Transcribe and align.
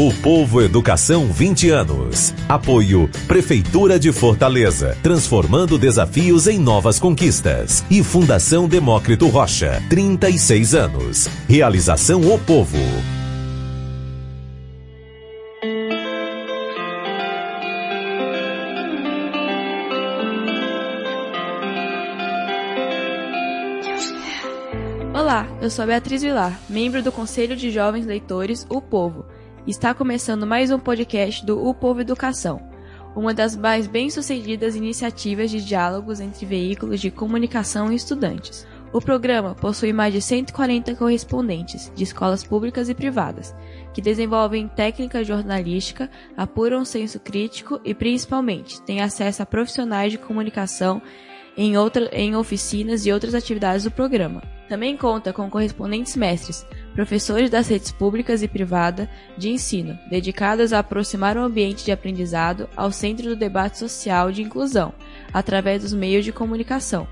O 0.00 0.14
Povo 0.22 0.62
Educação 0.62 1.26
20 1.26 1.70
anos. 1.70 2.32
Apoio 2.48 3.10
Prefeitura 3.26 3.98
de 3.98 4.12
Fortaleza, 4.12 4.96
transformando 5.02 5.76
desafios 5.76 6.46
em 6.46 6.56
novas 6.56 7.00
conquistas. 7.00 7.84
E 7.90 8.00
Fundação 8.04 8.68
Demócrito 8.68 9.26
Rocha, 9.26 9.82
36 9.90 10.76
anos. 10.76 11.26
Realização 11.48 12.20
O 12.32 12.38
Povo. 12.38 12.78
Olá, 25.12 25.48
eu 25.60 25.68
sou 25.68 25.84
Beatriz 25.84 26.22
Vilar, 26.22 26.56
membro 26.68 27.02
do 27.02 27.10
Conselho 27.10 27.56
de 27.56 27.72
Jovens 27.72 28.06
Leitores, 28.06 28.64
O 28.70 28.80
Povo 28.80 29.24
Está 29.68 29.92
começando 29.92 30.46
mais 30.46 30.70
um 30.70 30.78
podcast 30.78 31.44
do 31.44 31.62
O 31.62 31.74
Povo 31.74 32.00
Educação, 32.00 32.58
uma 33.14 33.34
das 33.34 33.54
mais 33.54 33.86
bem-sucedidas 33.86 34.74
iniciativas 34.74 35.50
de 35.50 35.62
diálogos 35.62 36.20
entre 36.20 36.46
veículos 36.46 36.98
de 36.98 37.10
comunicação 37.10 37.92
e 37.92 37.94
estudantes. 37.94 38.66
O 38.94 38.98
programa 38.98 39.54
possui 39.54 39.92
mais 39.92 40.14
de 40.14 40.22
140 40.22 40.94
correspondentes 40.94 41.92
de 41.94 42.02
escolas 42.02 42.42
públicas 42.42 42.88
e 42.88 42.94
privadas, 42.94 43.54
que 43.92 44.00
desenvolvem 44.00 44.68
técnica 44.68 45.22
jornalística, 45.22 46.10
apuram 46.34 46.82
senso 46.82 47.20
crítico 47.20 47.78
e, 47.84 47.92
principalmente, 47.92 48.80
têm 48.80 49.02
acesso 49.02 49.42
a 49.42 49.46
profissionais 49.46 50.10
de 50.10 50.16
comunicação 50.16 51.02
em, 51.58 51.76
outra, 51.76 52.08
em 52.10 52.34
oficinas 52.34 53.04
e 53.04 53.12
outras 53.12 53.34
atividades 53.34 53.84
do 53.84 53.90
programa. 53.90 54.42
Também 54.66 54.96
conta 54.96 55.30
com 55.30 55.50
correspondentes 55.50 56.16
mestres, 56.16 56.66
professores 56.98 57.48
das 57.48 57.68
redes 57.68 57.92
públicas 57.92 58.42
e 58.42 58.48
privada 58.48 59.08
de 59.36 59.50
ensino, 59.50 59.96
dedicadas 60.10 60.72
a 60.72 60.80
aproximar 60.80 61.36
o 61.36 61.42
ambiente 61.42 61.84
de 61.84 61.92
aprendizado 61.92 62.68
ao 62.74 62.90
centro 62.90 63.28
do 63.28 63.36
debate 63.36 63.78
social 63.78 64.32
de 64.32 64.42
inclusão, 64.42 64.92
através 65.32 65.82
dos 65.82 65.92
meios 65.92 66.24
de 66.24 66.32
comunicação. 66.32 67.06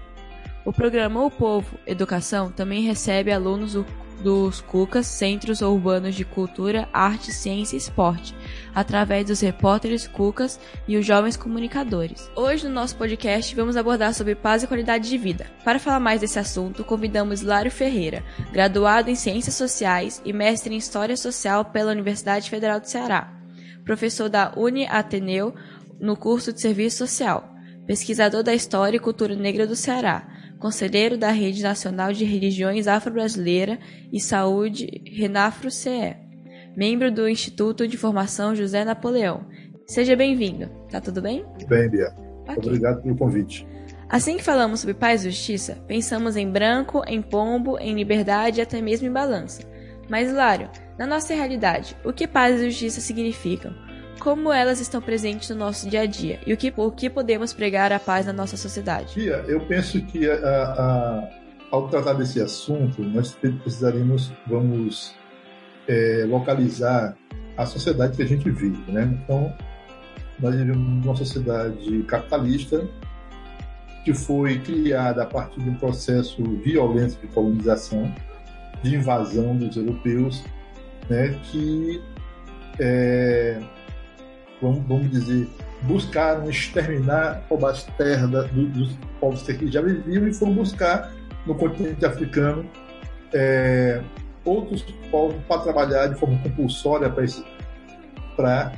O 0.65 0.73
programa 0.73 1.25
O 1.25 1.31
Povo 1.31 1.79
Educação 1.87 2.51
também 2.51 2.83
recebe 2.83 3.31
alunos 3.31 3.75
do 3.75 3.87
dos 4.23 4.61
CUCAS, 4.61 5.07
Centros 5.07 5.61
Urbanos 5.61 6.15
de 6.15 6.25
Cultura, 6.25 6.89
Arte, 6.93 7.33
Ciência 7.33 7.77
e 7.77 7.79
Esporte, 7.79 8.35
através 8.77 9.25
dos 9.25 9.41
repórteres 9.41 10.07
CUCAS 10.07 10.61
e 10.87 10.99
os 10.99 11.07
jovens 11.07 11.35
comunicadores. 11.35 12.31
Hoje, 12.37 12.69
no 12.69 12.75
nosso 12.75 12.95
podcast, 12.95 13.57
vamos 13.57 13.75
abordar 13.75 14.13
sobre 14.13 14.35
paz 14.35 14.63
e 14.63 14.67
qualidade 14.67 15.09
de 15.09 15.17
vida. 15.17 15.47
Para 15.65 15.79
falar 15.79 15.99
mais 15.99 16.21
desse 16.21 16.39
assunto, 16.39 16.85
convidamos 16.85 17.41
Lário 17.41 17.71
Ferreira, 17.71 18.23
graduado 18.53 19.09
em 19.09 19.15
Ciências 19.15 19.55
Sociais 19.55 20.21
e 20.27 20.33
mestre 20.33 20.75
em 20.75 20.77
História 20.77 21.17
Social 21.17 21.65
pela 21.65 21.91
Universidade 21.91 22.51
Federal 22.51 22.79
do 22.79 22.87
Ceará, 22.87 23.33
professor 23.83 24.29
da 24.29 24.53
Uni 24.55 24.87
Ateneu 24.87 25.55
no 25.99 26.15
curso 26.15 26.53
de 26.53 26.61
Serviço 26.61 26.99
Social, 26.99 27.49
pesquisador 27.87 28.43
da 28.43 28.53
História 28.53 28.99
e 28.99 29.01
Cultura 29.01 29.35
Negra 29.35 29.67
do 29.67 29.75
Ceará, 29.75 30.29
conselheiro 30.59 31.17
da 31.17 31.31
Rede 31.31 31.63
Nacional 31.63 32.13
de 32.13 32.27
Religiões 32.27 32.87
Afro-Brasileira 32.87 33.79
e 34.13 34.21
Saúde 34.21 35.03
Renafro-CE, 35.07 36.26
membro 36.77 37.11
do 37.11 37.27
Instituto 37.27 37.89
de 37.89 37.97
Formação 37.97 38.55
José 38.55 38.85
Napoleão. 38.85 39.47
Seja 39.87 40.15
bem-vindo. 40.15 40.69
Tá 40.91 41.01
tudo 41.01 41.23
bem? 41.23 41.45
Bem, 41.67 41.89
Bia. 41.89 42.15
Okay. 42.43 42.57
Obrigado 42.59 43.03
pelo 43.03 43.17
convite. 43.17 43.67
Assim 44.09 44.37
que 44.37 44.45
falamos 44.45 44.81
sobre 44.81 44.95
paz 44.95 45.25
e 45.25 45.31
justiça, 45.31 45.79
pensamos 45.89 46.37
em 46.37 46.49
branco, 46.49 47.03
em 47.07 47.23
pombo, 47.23 47.79
em 47.79 47.95
liberdade 47.95 48.61
e 48.61 48.63
até 48.63 48.81
mesmo 48.81 49.09
em 49.09 49.13
balança. 49.13 49.63
Mas, 50.09 50.33
Lário, 50.33 50.71
na 50.97 51.07
nossa 51.07 51.35
realidade, 51.35 51.97
o 52.05 52.13
que 52.13 52.29
paz 52.29 52.61
e 52.61 52.71
justiça 52.71 53.01
significam? 53.01 53.75
como 54.19 54.53
elas 54.53 54.81
estão 54.81 55.01
presentes 55.01 55.51
no 55.51 55.57
nosso 55.57 55.89
dia 55.89 56.01
a 56.01 56.07
dia 56.07 56.41
e 56.47 56.53
o 56.53 56.57
que, 56.57 56.73
o 56.77 56.91
que 56.91 57.09
podemos 57.09 57.53
pregar 57.53 57.93
a 57.93 58.01
paz 58.01 58.27
na 58.27 58.33
nossa 58.33 58.57
sociedade. 58.57 59.13
Tia, 59.13 59.45
eu 59.47 59.61
penso 59.61 60.01
que 60.01 60.29
a, 60.29 60.35
a, 60.35 61.29
ao 61.71 61.89
tratar 61.89 62.15
desse 62.15 62.41
assunto, 62.41 63.03
nós 63.03 63.37
precisaríamos, 63.63 64.33
vamos 64.47 65.15
é, 65.89 66.25
localizar 66.29 67.17
a 67.57 67.65
sociedade 67.65 68.17
que 68.17 68.23
a 68.23 68.27
gente 68.27 68.49
vive, 68.51 68.91
né? 68.91 69.19
Então, 69.23 69.53
nós 70.39 70.55
vivemos 70.55 71.05
numa 71.05 71.17
sociedade 71.17 72.03
capitalista 72.03 72.87
que 74.05 74.13
foi 74.13 74.59
criada 74.61 75.23
a 75.23 75.27
partir 75.27 75.61
de 75.61 75.71
um 75.71 75.75
processo 75.75 76.43
violento 76.63 77.19
de 77.21 77.27
colonização, 77.29 78.15
de 78.83 78.95
invasão 78.95 79.57
dos 79.57 79.77
europeus, 79.77 80.45
né? 81.09 81.39
Que 81.45 82.03
é, 82.79 83.61
vamos, 84.61 84.87
vamos 84.87 85.11
dizer, 85.11 85.49
buscaram 85.83 86.49
exterminar 86.49 87.45
as 87.67 87.85
terras 87.85 88.51
dos 88.51 88.99
povos 89.21 89.43
que 89.43 89.71
já 89.71 89.81
viviam 89.81 90.29
e 90.29 90.35
foram 90.35 90.53
buscar 90.53 91.13
no 91.47 91.55
continente 91.55 92.05
africano 92.05 92.69
é, 93.33 94.03
outros 94.47 94.83
povos 95.11 95.37
para 95.47 95.61
trabalhar 95.61 96.07
de 96.07 96.15
forma 96.15 96.39
compulsória 96.39 97.11
para 98.37 98.73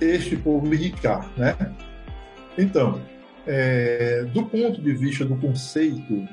este 0.00 0.36
povo 0.36 0.72
enricar, 0.72 1.28
né? 1.36 1.56
Então, 2.56 3.00
é, 3.46 4.24
do 4.32 4.46
ponto 4.46 4.80
de 4.80 4.92
vista 4.94 5.24
do 5.24 5.36
conceito 5.36 6.26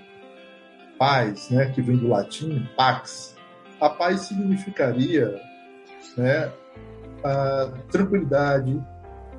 paz, 0.97 1.49
né, 1.49 1.65
que 1.71 1.81
vem 1.81 1.97
do 1.97 2.07
latim 2.07 2.67
pax, 2.77 3.35
a 3.79 3.89
paz 3.89 4.21
significaria, 4.21 5.41
né, 6.15 6.51
a 7.23 7.71
tranquilidade, 7.91 8.79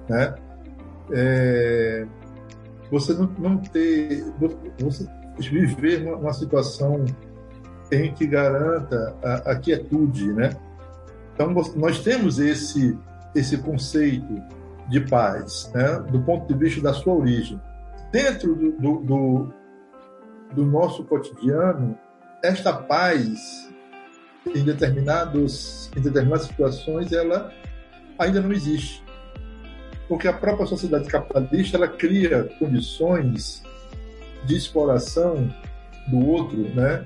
né? 0.08 0.34
É, 1.12 2.06
você 2.90 3.14
não, 3.14 3.26
não 3.38 3.58
ter, 3.58 4.24
você 4.78 5.08
viver 5.38 6.00
numa 6.00 6.32
situação 6.32 7.04
em 7.92 8.14
que 8.14 8.26
garanta 8.26 9.14
a, 9.22 9.52
a 9.52 9.56
quietude, 9.56 10.32
né? 10.32 10.56
Então 11.34 11.52
nós 11.76 12.00
temos 12.02 12.38
esse 12.38 12.98
esse 13.34 13.56
conceito 13.58 14.42
de 14.88 15.00
paz, 15.00 15.70
né? 15.74 16.00
Do 16.10 16.20
ponto 16.22 16.46
de 16.46 16.58
vista 16.58 16.80
da 16.80 16.92
sua 16.92 17.14
origem, 17.14 17.60
dentro 18.10 18.54
do, 18.54 18.72
do, 18.72 18.98
do, 19.00 19.54
do 20.54 20.66
nosso 20.66 21.04
cotidiano, 21.04 21.98
esta 22.42 22.72
paz 22.72 23.70
em 24.54 24.64
determinados 24.64 25.90
em 25.96 26.00
determinadas 26.00 26.46
situações 26.46 27.12
ela 27.12 27.52
ainda 28.18 28.40
não 28.40 28.52
existe. 28.52 29.02
Porque 30.08 30.28
a 30.28 30.32
própria 30.32 30.66
sociedade 30.66 31.08
capitalista 31.08 31.76
ela 31.76 31.88
cria 31.88 32.44
condições 32.58 33.62
de 34.44 34.56
exploração 34.56 35.48
do 36.08 36.26
outro, 36.26 36.58
né? 36.74 37.04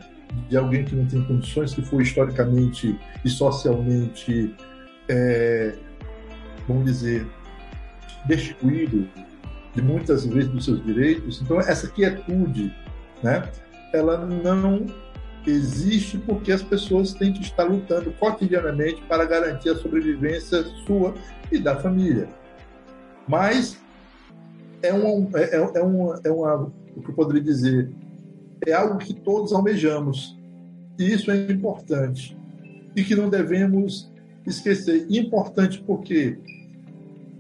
De 0.49 0.57
alguém 0.57 0.85
que 0.85 0.95
não 0.95 1.07
tem 1.07 1.23
condições, 1.25 1.75
que 1.75 1.83
foi 1.83 2.03
historicamente 2.03 2.99
e 3.25 3.29
socialmente, 3.29 4.55
é, 5.09 5.75
vamos 6.69 6.85
dizer, 6.85 7.27
destituído 8.27 9.09
de 9.75 9.83
muitas 9.83 10.27
vezes 10.27 10.51
dos 10.51 10.65
seus 10.65 10.85
direitos. 10.85 11.41
Então, 11.43 11.61
essa 11.61 11.89
quietude, 11.89 12.75
né, 13.23 13.49
ela 13.93 14.25
não 14.27 14.87
existe 15.47 16.19
porque 16.19 16.51
as 16.51 16.63
pessoas 16.63 17.13
têm 17.13 17.33
que 17.33 17.43
estar 17.43 17.65
lutando 17.65 18.11
cotidianamente 18.13 19.03
para 19.03 19.25
garantir 19.25 19.71
a 19.71 19.77
sobrevivência 19.77 20.65
sua 20.87 21.15
e 21.53 21.59
da 21.59 21.77
família. 21.77 22.29
Mas 23.29 23.79
é 24.83 24.93
um, 24.93 25.31
é, 25.35 25.57
é, 25.57 25.83
uma, 25.83 26.21
é 26.25 26.31
uma, 26.31 26.73
o 26.97 27.03
que 27.03 27.11
eu 27.11 27.15
poderia 27.15 27.43
dizer, 27.43 27.91
é 28.67 28.73
algo 28.73 28.99
que 28.99 29.15
todos 29.15 29.53
almejamos. 29.53 30.37
E 30.99 31.13
isso 31.13 31.31
é 31.31 31.37
importante. 31.51 32.37
E 32.95 33.05
que 33.05 33.15
não 33.15 33.31
devemos 33.31 34.13
esquecer. 34.47 35.07
Importante 35.09 35.81
por 35.83 36.03
quê? 36.03 36.39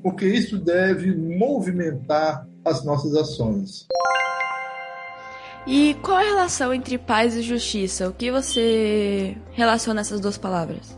Porque 0.02 0.26
isso 0.26 0.58
deve 0.58 1.14
movimentar 1.14 2.46
as 2.64 2.84
nossas 2.84 3.14
ações. 3.14 3.86
E 5.66 5.94
qual 5.94 6.18
a 6.18 6.22
relação 6.22 6.72
entre 6.72 6.96
paz 6.96 7.34
e 7.34 7.42
justiça? 7.42 8.08
O 8.08 8.12
que 8.12 8.30
você 8.30 9.36
relaciona 9.52 10.00
essas 10.00 10.20
duas 10.20 10.38
palavras? 10.38 10.96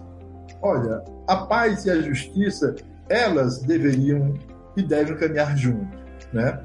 Olha, 0.60 1.02
a 1.26 1.36
paz 1.36 1.86
e 1.86 1.90
a 1.90 2.02
justiça, 2.02 2.74
elas 3.08 3.62
deveriam 3.62 4.34
e 4.76 4.82
devem 4.82 5.16
caminhar 5.16 5.56
junto, 5.56 5.96
né? 6.32 6.60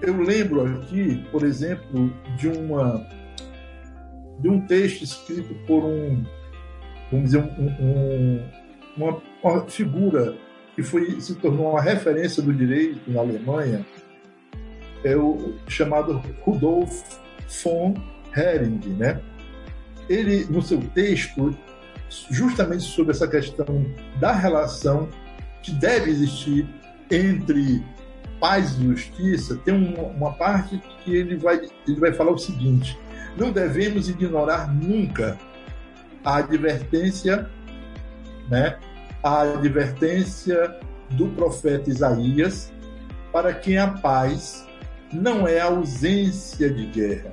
Eu 0.00 0.20
lembro 0.20 0.64
aqui, 0.64 1.24
por 1.30 1.42
exemplo, 1.42 2.12
de 2.36 2.48
uma 2.48 3.04
de 4.38 4.48
um 4.48 4.60
texto 4.60 5.02
escrito 5.02 5.52
por 5.66 5.84
um, 5.84 6.24
vamos 7.10 7.26
dizer, 7.26 7.42
um, 7.58 7.66
um, 7.84 9.20
uma, 9.42 9.66
figura 9.66 10.36
que 10.76 10.82
foi 10.82 11.20
se 11.20 11.34
tornou 11.34 11.72
uma 11.72 11.82
referência 11.82 12.40
do 12.40 12.54
direito 12.54 13.10
na 13.10 13.20
Alemanha, 13.20 13.84
é 15.02 15.16
o 15.16 15.54
chamado 15.66 16.22
Rudolf 16.42 17.18
von 17.62 17.94
Hering, 18.36 18.80
né? 18.96 19.20
Ele, 20.08 20.44
no 20.44 20.62
seu 20.62 20.80
texto, 20.94 21.56
justamente 22.30 22.84
sobre 22.84 23.10
essa 23.12 23.26
questão 23.26 23.84
da 24.20 24.32
relação 24.32 25.08
que 25.62 25.72
deve 25.72 26.10
existir 26.10 26.66
entre 27.10 27.82
paz 28.40 28.78
e 28.78 28.84
justiça, 28.84 29.56
tem 29.64 29.74
uma, 29.74 30.02
uma 30.02 30.32
parte 30.32 30.80
que 31.04 31.14
ele 31.14 31.36
vai, 31.36 31.60
ele 31.86 32.00
vai 32.00 32.12
falar 32.12 32.32
o 32.32 32.38
seguinte: 32.38 32.98
não 33.36 33.50
devemos 33.50 34.08
ignorar 34.08 34.72
nunca 34.72 35.38
a 36.24 36.36
advertência, 36.36 37.48
né, 38.48 38.78
a 39.22 39.42
advertência 39.42 40.76
do 41.10 41.28
profeta 41.28 41.88
Isaías 41.88 42.72
para 43.32 43.52
quem 43.52 43.78
a 43.78 43.88
paz 43.88 44.66
não 45.12 45.46
é 45.46 45.60
a 45.60 45.66
ausência 45.66 46.70
de 46.70 46.86
guerra, 46.86 47.32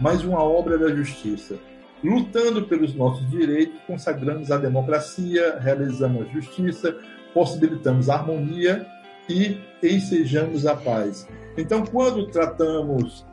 mas 0.00 0.24
uma 0.24 0.42
obra 0.42 0.78
da 0.78 0.94
justiça. 0.94 1.56
Lutando 2.02 2.66
pelos 2.66 2.94
nossos 2.94 3.28
direitos, 3.30 3.80
consagramos 3.86 4.50
a 4.50 4.58
democracia, 4.58 5.58
realizamos 5.58 6.26
a 6.26 6.32
justiça, 6.32 6.94
possibilitamos 7.32 8.10
a 8.10 8.16
harmonia 8.16 8.86
e 9.28 9.58
ensejamos 9.82 10.66
a 10.66 10.76
paz. 10.76 11.26
Então, 11.56 11.84
quando 11.84 12.26
tratamos 12.26 13.26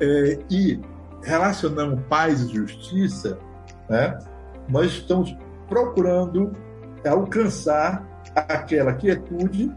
é, 0.00 0.38
e 0.50 0.80
relacionamos 1.22 2.00
paz 2.08 2.42
e 2.42 2.54
justiça, 2.54 3.38
né, 3.88 4.18
nós 4.68 4.92
estamos 4.92 5.36
procurando 5.68 6.52
alcançar 7.06 8.06
aquela 8.34 8.92
quietude, 8.92 9.72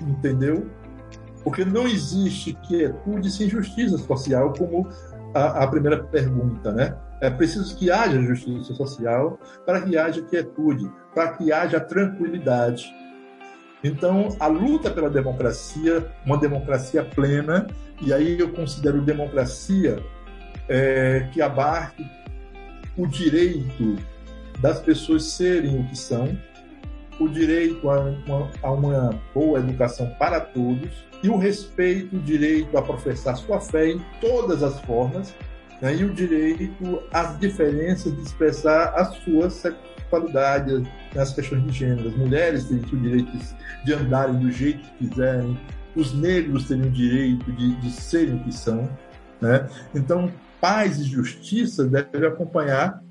entendeu? 0.00 0.68
Porque 1.42 1.64
não 1.64 1.86
existe 1.86 2.52
quietude 2.52 3.30
sem 3.30 3.48
justiça 3.48 3.98
social, 3.98 4.52
como 4.52 4.88
a, 5.34 5.64
a 5.64 5.66
primeira 5.66 6.02
pergunta, 6.04 6.72
né? 6.72 6.96
É 7.20 7.30
preciso 7.30 7.76
que 7.76 7.90
haja 7.90 8.20
justiça 8.20 8.74
social 8.74 9.38
para 9.66 9.82
que 9.82 9.96
haja 9.96 10.22
quietude, 10.22 10.90
para 11.14 11.32
que 11.32 11.52
haja 11.52 11.78
tranquilidade. 11.78 12.90
Então, 13.82 14.36
a 14.38 14.46
luta 14.46 14.90
pela 14.90 15.08
democracia, 15.08 16.06
uma 16.24 16.36
democracia 16.36 17.02
plena, 17.02 17.66
e 18.02 18.12
aí 18.12 18.38
eu 18.38 18.50
considero 18.50 19.00
democracia 19.00 19.98
é, 20.68 21.28
que 21.32 21.40
abarque 21.40 22.06
o 22.96 23.06
direito 23.06 23.96
das 24.60 24.80
pessoas 24.80 25.24
serem 25.24 25.80
o 25.80 25.84
que 25.86 25.96
são, 25.96 26.36
o 27.18 27.28
direito 27.28 27.88
a 27.90 28.00
uma, 28.00 28.50
a 28.62 28.70
uma 28.70 29.20
boa 29.34 29.58
educação 29.58 30.14
para 30.18 30.40
todos 30.40 30.90
e 31.22 31.28
o 31.28 31.36
respeito, 31.36 32.16
o 32.16 32.20
direito 32.20 32.76
a 32.76 32.82
professar 32.82 33.36
sua 33.36 33.60
fé 33.60 33.90
em 33.90 34.00
todas 34.20 34.62
as 34.62 34.80
formas 34.80 35.34
né, 35.80 35.96
e 35.96 36.04
o 36.04 36.12
direito 36.12 37.02
às 37.12 37.38
diferenças 37.38 38.14
de 38.14 38.22
expressar 38.22 38.92
as 38.94 39.14
suas 39.24 39.54
sexualidades 39.54 40.82
nas 41.14 41.32
questões 41.32 41.64
de 41.64 41.72
gênero. 41.72 42.08
As 42.08 42.16
mulheres 42.16 42.64
têm 42.64 42.78
o 42.78 42.82
direito 42.82 43.32
de 43.84 43.92
andarem 43.92 44.38
do 44.38 44.50
jeito 44.50 44.80
que 44.80 45.08
quiserem, 45.08 45.58
os 45.96 46.14
negros 46.14 46.68
têm 46.68 46.82
o 46.82 46.90
direito 46.90 47.50
de, 47.52 47.76
de 47.76 47.90
serem 47.90 48.36
o 48.36 48.44
que 48.44 48.52
são. 48.52 48.88
Né? 49.40 49.68
Então, 49.94 50.30
paz 50.60 50.98
e 50.98 51.04
justiça 51.04 51.84
devem 51.84 52.28
acompanhar 52.28 53.02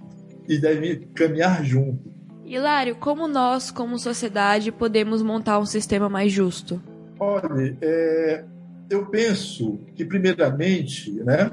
e 0.48 0.58
devem 0.58 1.02
caminhar 1.14 1.64
junto. 1.64 2.14
Hilário, 2.46 2.96
como 2.96 3.28
nós, 3.28 3.70
como 3.70 4.00
sociedade, 4.00 4.72
podemos 4.72 5.22
montar 5.22 5.60
um 5.60 5.66
sistema 5.66 6.10
mais 6.10 6.32
justo? 6.32 6.82
Olha, 7.20 7.78
é, 7.82 8.44
eu 8.90 9.06
penso 9.06 9.80
que, 9.94 10.04
primeiramente, 10.04 11.12
né, 11.24 11.52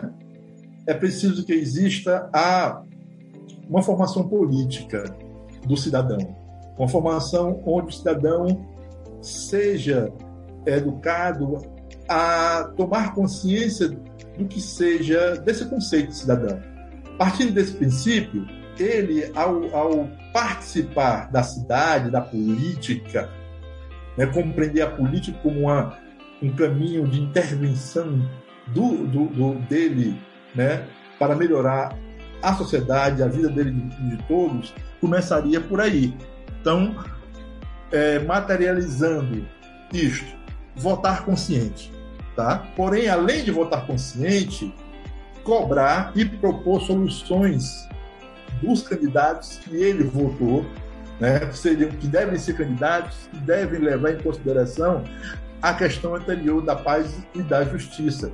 é 0.86 0.94
preciso 0.94 1.44
que 1.44 1.52
exista 1.52 2.28
a, 2.32 2.82
uma 3.68 3.82
formação 3.82 4.28
política 4.28 5.04
do 5.66 5.76
cidadão. 5.76 6.18
Uma 6.78 6.88
formação 6.88 7.60
onde 7.66 7.88
o 7.88 7.92
cidadão 7.92 8.66
seja 9.20 10.12
educado 10.64 11.62
a 12.08 12.70
tomar 12.76 13.14
consciência 13.14 13.88
do 14.38 14.44
que 14.46 14.60
seja 14.60 15.36
desse 15.36 15.64
conceito 15.66 16.08
de 16.08 16.16
cidadão. 16.16 16.60
Partindo 17.18 17.52
desse 17.52 17.72
princípio, 17.72 18.46
ele, 18.78 19.30
ao, 19.34 19.74
ao 19.74 20.08
participar 20.32 21.30
da 21.32 21.42
cidade, 21.42 22.10
da 22.10 22.20
política, 22.20 23.28
né, 24.16 24.26
compreender 24.26 24.82
a 24.82 24.90
política 24.90 25.38
como 25.42 25.60
uma, 25.60 25.98
um 26.42 26.54
caminho 26.54 27.06
de 27.08 27.20
intervenção 27.20 28.20
do, 28.68 29.06
do, 29.06 29.26
do, 29.26 29.54
dele 29.66 30.16
né, 30.56 30.84
para 31.18 31.36
melhorar 31.36 31.96
a 32.42 32.54
sociedade, 32.54 33.22
a 33.22 33.28
vida 33.28 33.48
dele 33.48 33.70
de, 33.70 34.16
de 34.16 34.22
todos, 34.24 34.74
começaria 35.00 35.60
por 35.60 35.80
aí. 35.80 36.16
Então, 36.60 36.96
é, 37.92 38.18
materializando 38.20 39.46
isto, 39.92 40.36
votar 40.74 41.24
consciente. 41.24 41.92
Tá? 42.34 42.66
Porém, 42.76 43.08
além 43.08 43.44
de 43.44 43.50
votar 43.50 43.86
consciente, 43.86 44.74
cobrar 45.42 46.12
e 46.14 46.24
propor 46.24 46.82
soluções 46.82 47.88
dos 48.60 48.82
candidatos 48.82 49.58
que 49.64 49.76
ele 49.76 50.04
votou, 50.04 50.66
né, 51.20 51.50
seriam, 51.52 51.90
que 51.90 52.06
devem 52.06 52.38
ser 52.38 52.56
candidatos, 52.56 53.28
que 53.30 53.38
devem 53.38 53.80
levar 53.80 54.12
em 54.12 54.18
consideração 54.18 55.04
a 55.62 55.72
questão 55.72 56.14
anterior 56.14 56.60
da 56.62 56.76
paz 56.76 57.16
e 57.34 57.42
da 57.42 57.64
justiça, 57.64 58.30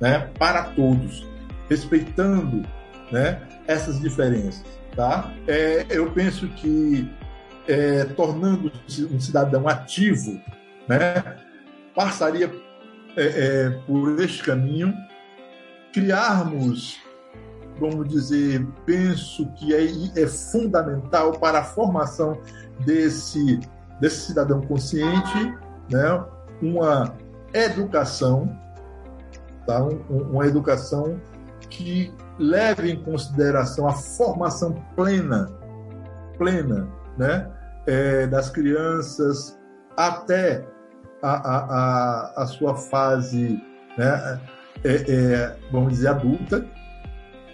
né, 0.00 0.30
para 0.38 0.64
todos, 0.64 1.26
respeitando 1.68 2.62
né, 3.10 3.40
essas 3.66 4.00
diferenças. 4.00 4.64
Tá? 4.94 5.32
É, 5.46 5.86
eu 5.90 6.10
penso 6.10 6.48
que 6.48 7.08
é, 7.66 8.04
tornando-se 8.04 9.04
um 9.04 9.20
cidadão 9.20 9.68
ativo, 9.68 10.40
né, 10.88 11.36
passaria 11.94 12.50
é, 13.16 13.22
é 13.22 13.70
por 13.86 14.20
este 14.20 14.42
caminho, 14.42 14.94
criarmos 15.92 17.00
vamos 17.78 18.08
dizer, 18.08 18.66
penso 18.84 19.46
que 19.52 19.74
é, 19.74 19.86
é 20.20 20.26
fundamental 20.26 21.32
para 21.32 21.60
a 21.60 21.64
formação 21.64 22.40
desse, 22.84 23.60
desse 24.00 24.26
cidadão 24.26 24.60
consciente, 24.62 25.54
né? 25.90 26.24
uma 26.60 27.14
educação, 27.54 28.58
tá? 29.66 29.82
Um, 29.82 30.32
uma 30.32 30.46
educação 30.46 31.20
que 31.70 32.12
leve 32.38 32.90
em 32.90 33.02
consideração 33.02 33.86
a 33.86 33.92
formação 33.92 34.74
plena, 34.94 35.46
plena, 36.36 36.88
né? 37.16 37.50
É, 37.86 38.26
das 38.26 38.50
crianças 38.50 39.58
até 39.96 40.66
a, 41.22 41.30
a, 41.30 41.58
a, 41.58 42.42
a 42.42 42.46
sua 42.46 42.74
fase, 42.74 43.62
né? 43.96 44.40
É, 44.84 44.94
é, 45.12 45.56
vamos 45.72 45.94
dizer, 45.94 46.08
adulta, 46.08 46.64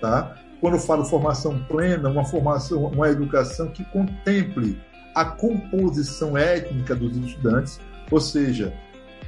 Tá? 0.05 0.37
Quando 0.61 0.75
eu 0.75 0.81
falo 0.81 1.03
formação 1.03 1.65
plena, 1.65 2.11
uma 2.11 2.27
formação, 2.27 2.85
uma 2.89 3.09
educação 3.09 3.69
que 3.69 3.83
contemple 3.87 4.79
a 5.15 5.25
composição 5.25 6.37
étnica 6.37 6.95
dos 6.95 7.17
estudantes, 7.17 7.81
ou 8.11 8.21
seja, 8.21 8.71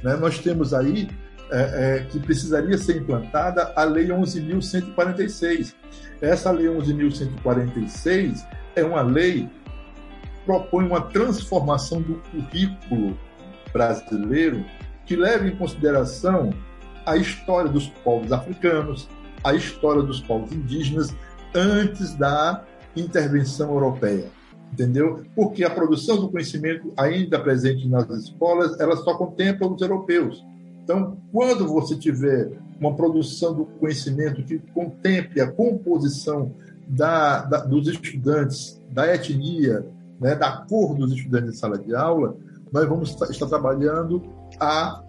né, 0.03 0.15
nós 0.17 0.37
temos 0.37 0.75
aí 0.75 1.09
é, 1.49 1.97
é, 1.97 2.03
que 2.05 2.19
precisaria 2.19 2.77
ser 2.77 2.97
implantada 2.97 3.71
a 3.75 3.83
Lei 3.83 4.07
11.146. 4.07 5.73
Essa 6.21 6.51
Lei 6.51 6.67
11.146 6.67 8.45
é 8.75 8.83
uma 8.83 9.01
lei 9.01 9.49
que 10.23 10.45
propõe 10.45 10.85
uma 10.85 11.01
transformação 11.01 12.01
do 12.01 12.15
currículo 12.31 13.17
brasileiro 13.71 14.63
que 15.05 15.15
leva 15.15 15.47
em 15.47 15.55
consideração 15.55 16.51
a 17.05 17.15
história 17.15 17.71
dos 17.71 17.87
povos 17.87 18.31
africanos, 18.31 19.07
a 19.43 19.53
história 19.53 20.03
dos 20.03 20.19
povos 20.19 20.51
indígenas 20.51 21.15
antes 21.55 22.13
da 22.15 22.65
intervenção 22.95 23.71
europeia, 23.71 24.29
entendeu? 24.73 25.23
Porque 25.33 25.63
a 25.63 25.69
produção 25.69 26.17
do 26.17 26.29
conhecimento 26.29 26.91
ainda 26.97 27.39
presente 27.39 27.87
nas 27.87 28.09
escolas, 28.09 28.77
ela 28.79 28.97
só 28.97 29.15
contempla 29.15 29.67
os 29.67 29.81
europeus. 29.81 30.45
Então, 30.87 31.17
quando 31.33 31.67
você 31.67 31.97
tiver 31.97 32.49
uma 32.79 32.95
produção 32.95 33.53
do 33.53 33.65
conhecimento 33.65 34.41
que 34.41 34.57
contemple 34.73 35.41
a 35.41 35.51
composição 35.51 36.53
da, 36.87 37.41
da, 37.41 37.57
dos 37.57 37.89
estudantes, 37.89 38.81
da 38.89 39.13
etnia, 39.13 39.85
né, 40.17 40.33
da 40.33 40.65
cor 40.65 40.95
dos 40.95 41.11
estudantes 41.11 41.51
de 41.51 41.57
sala 41.57 41.77
de 41.77 41.93
aula, 41.93 42.37
nós 42.71 42.87
vamos 42.87 43.09
estar 43.19 43.47
trabalhando 43.47 44.23
a, 44.57 45.03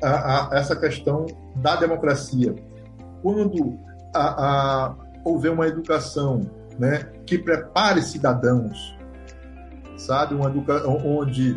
a, 0.00 0.54
a 0.54 0.56
essa 0.56 0.76
questão 0.76 1.26
da 1.56 1.74
democracia. 1.74 2.54
Quando 3.20 3.76
a, 4.14 4.94
houver 5.24 5.50
uma 5.50 5.66
educação 5.66 6.48
né, 6.78 7.10
que 7.26 7.36
prepare 7.38 8.02
cidadãos, 8.02 8.96
sabe, 9.96 10.36
uma 10.36 10.48
educação 10.48 10.96
onde 11.04 11.56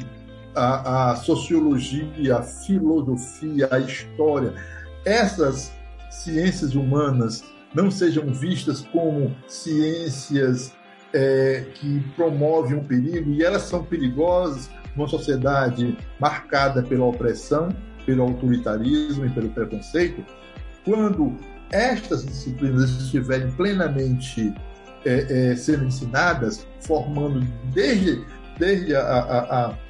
a, 0.57 1.11
a 1.11 1.15
sociologia, 1.15 2.37
a 2.37 2.41
filosofia, 2.41 3.67
a 3.71 3.79
história, 3.79 4.53
essas 5.05 5.71
ciências 6.09 6.73
humanas 6.73 7.43
não 7.73 7.91
sejam 7.91 8.33
vistas 8.33 8.81
como 8.81 9.35
ciências 9.47 10.73
é, 11.13 11.63
que 11.75 11.99
promovem 12.15 12.77
um 12.77 12.83
perigo, 12.83 13.31
e 13.31 13.43
elas 13.43 13.63
são 13.63 13.83
perigosas 13.83 14.69
numa 14.95 15.07
sociedade 15.07 15.97
marcada 16.19 16.81
pela 16.81 17.05
opressão, 17.05 17.69
pelo 18.05 18.23
autoritarismo 18.23 19.25
e 19.25 19.29
pelo 19.29 19.49
preconceito, 19.49 20.25
quando 20.83 21.37
estas 21.69 22.25
disciplinas 22.25 22.89
estiverem 22.89 23.51
plenamente 23.51 24.53
é, 25.05 25.51
é, 25.51 25.55
sendo 25.55 25.85
ensinadas, 25.85 26.65
formando 26.81 27.45
desde, 27.73 28.25
desde 28.57 28.95
a, 28.95 29.01
a, 29.01 29.65
a 29.67 29.86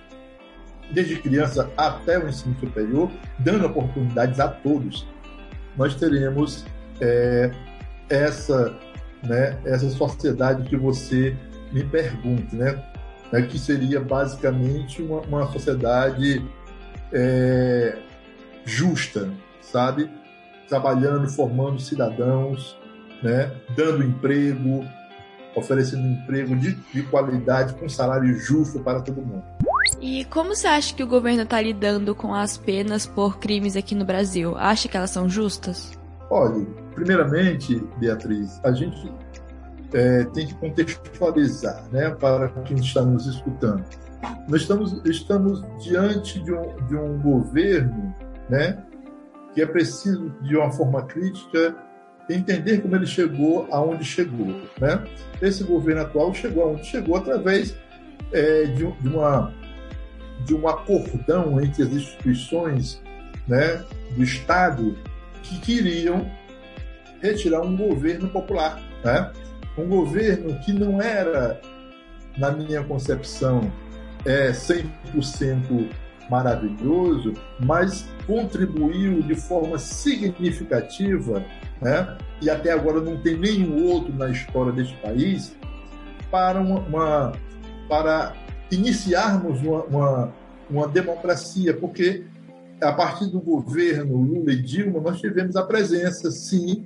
desde 0.91 1.17
criança 1.17 1.69
até 1.77 2.17
o 2.17 2.27
ensino 2.27 2.55
superior, 2.59 3.11
dando 3.39 3.65
oportunidades 3.65 4.39
a 4.39 4.47
todos, 4.47 5.07
nós 5.77 5.95
teremos 5.95 6.65
é, 7.01 7.51
essa, 8.09 8.75
né, 9.23 9.57
essa 9.65 9.89
sociedade 9.89 10.67
que 10.67 10.75
você 10.75 11.35
me 11.71 11.83
pergunta, 11.83 12.55
né, 12.55 12.83
né 13.31 13.41
que 13.43 13.59
seria 13.59 13.99
basicamente 13.99 15.01
uma, 15.01 15.21
uma 15.21 15.51
sociedade 15.51 16.43
é, 17.11 17.97
justa, 18.65 19.29
sabe? 19.61 20.09
Trabalhando, 20.67 21.29
formando 21.29 21.79
cidadãos, 21.79 22.77
né, 23.23 23.51
dando 23.75 24.03
emprego, 24.03 24.85
oferecendo 25.55 26.05
emprego 26.05 26.55
de, 26.55 26.73
de 26.93 27.03
qualidade 27.03 27.73
com 27.75 27.87
salário 27.87 28.37
justo 28.37 28.79
para 28.79 29.01
todo 29.01 29.21
mundo. 29.21 29.56
E 29.99 30.25
como 30.25 30.55
você 30.55 30.67
acha 30.67 30.93
que 30.93 31.03
o 31.03 31.07
governo 31.07 31.43
está 31.43 31.59
lidando 31.59 32.13
com 32.13 32.33
as 32.33 32.57
penas 32.57 33.05
por 33.05 33.39
crimes 33.39 33.75
aqui 33.75 33.95
no 33.95 34.05
Brasil? 34.05 34.55
Acha 34.55 34.87
que 34.87 34.95
elas 34.95 35.09
são 35.09 35.27
justas? 35.27 35.97
Olha, 36.29 36.65
primeiramente, 36.93 37.81
Beatriz, 37.97 38.59
a 38.63 38.71
gente 38.71 39.11
é, 39.93 40.23
tem 40.25 40.47
que 40.47 40.53
contextualizar 40.55 41.83
né, 41.91 42.09
para 42.11 42.49
quem 42.65 42.77
está 42.77 43.01
nos 43.01 43.25
escutando. 43.25 43.83
Nós 44.47 44.61
estamos, 44.61 45.01
estamos 45.05 45.63
diante 45.83 46.39
de 46.43 46.53
um, 46.53 46.87
de 46.87 46.95
um 46.95 47.19
governo 47.19 48.13
né, 48.49 48.83
que 49.53 49.61
é 49.61 49.65
preciso, 49.65 50.29
de 50.41 50.55
uma 50.55 50.71
forma 50.71 51.03
crítica, 51.03 51.75
entender 52.29 52.81
como 52.81 52.95
ele 52.95 53.07
chegou 53.07 53.67
aonde 53.71 54.03
chegou. 54.03 54.47
Né? 54.79 55.03
Esse 55.41 55.63
governo 55.63 56.01
atual 56.01 56.33
chegou 56.33 56.63
aonde 56.63 56.85
chegou 56.85 57.15
através 57.15 57.75
é, 58.31 58.65
de, 58.65 58.91
de, 58.91 59.07
uma, 59.07 59.53
de 60.45 60.53
um 60.55 60.67
acordão 60.67 61.59
entre 61.61 61.83
as 61.83 61.89
instituições 61.89 63.01
né, 63.47 63.83
do 64.15 64.23
Estado 64.23 64.97
que 65.43 65.59
queriam 65.59 66.29
retirar 67.21 67.61
um 67.61 67.75
governo 67.75 68.29
popular. 68.29 68.81
Né? 69.03 69.31
Um 69.77 69.87
governo 69.87 70.59
que 70.59 70.73
não 70.73 71.01
era, 71.01 71.59
na 72.37 72.51
minha 72.51 72.83
concepção, 72.83 73.71
é 74.25 74.51
100% 74.51 75.89
maravilhoso, 76.29 77.33
mas 77.59 78.07
contribuiu 78.25 79.21
de 79.21 79.35
forma 79.35 79.77
significativa, 79.77 81.43
né? 81.81 82.17
e 82.41 82.49
até 82.49 82.71
agora 82.71 82.99
não 82.99 83.17
tem 83.17 83.37
nenhum 83.37 83.85
outro 83.85 84.13
na 84.13 84.29
história 84.29 84.71
deste 84.71 84.95
país, 84.97 85.55
para, 86.29 86.59
uma, 86.59 87.31
para 87.87 88.33
iniciarmos 88.71 89.61
uma, 89.61 89.83
uma, 89.83 90.33
uma 90.69 90.87
democracia, 90.87 91.73
porque 91.73 92.25
a 92.81 92.91
partir 92.91 93.27
do 93.27 93.39
governo 93.39 94.17
Lula 94.17 94.51
e 94.51 94.61
Dilma, 94.61 94.99
nós 94.99 95.19
tivemos 95.19 95.55
a 95.55 95.63
presença, 95.63 96.29
sim, 96.31 96.85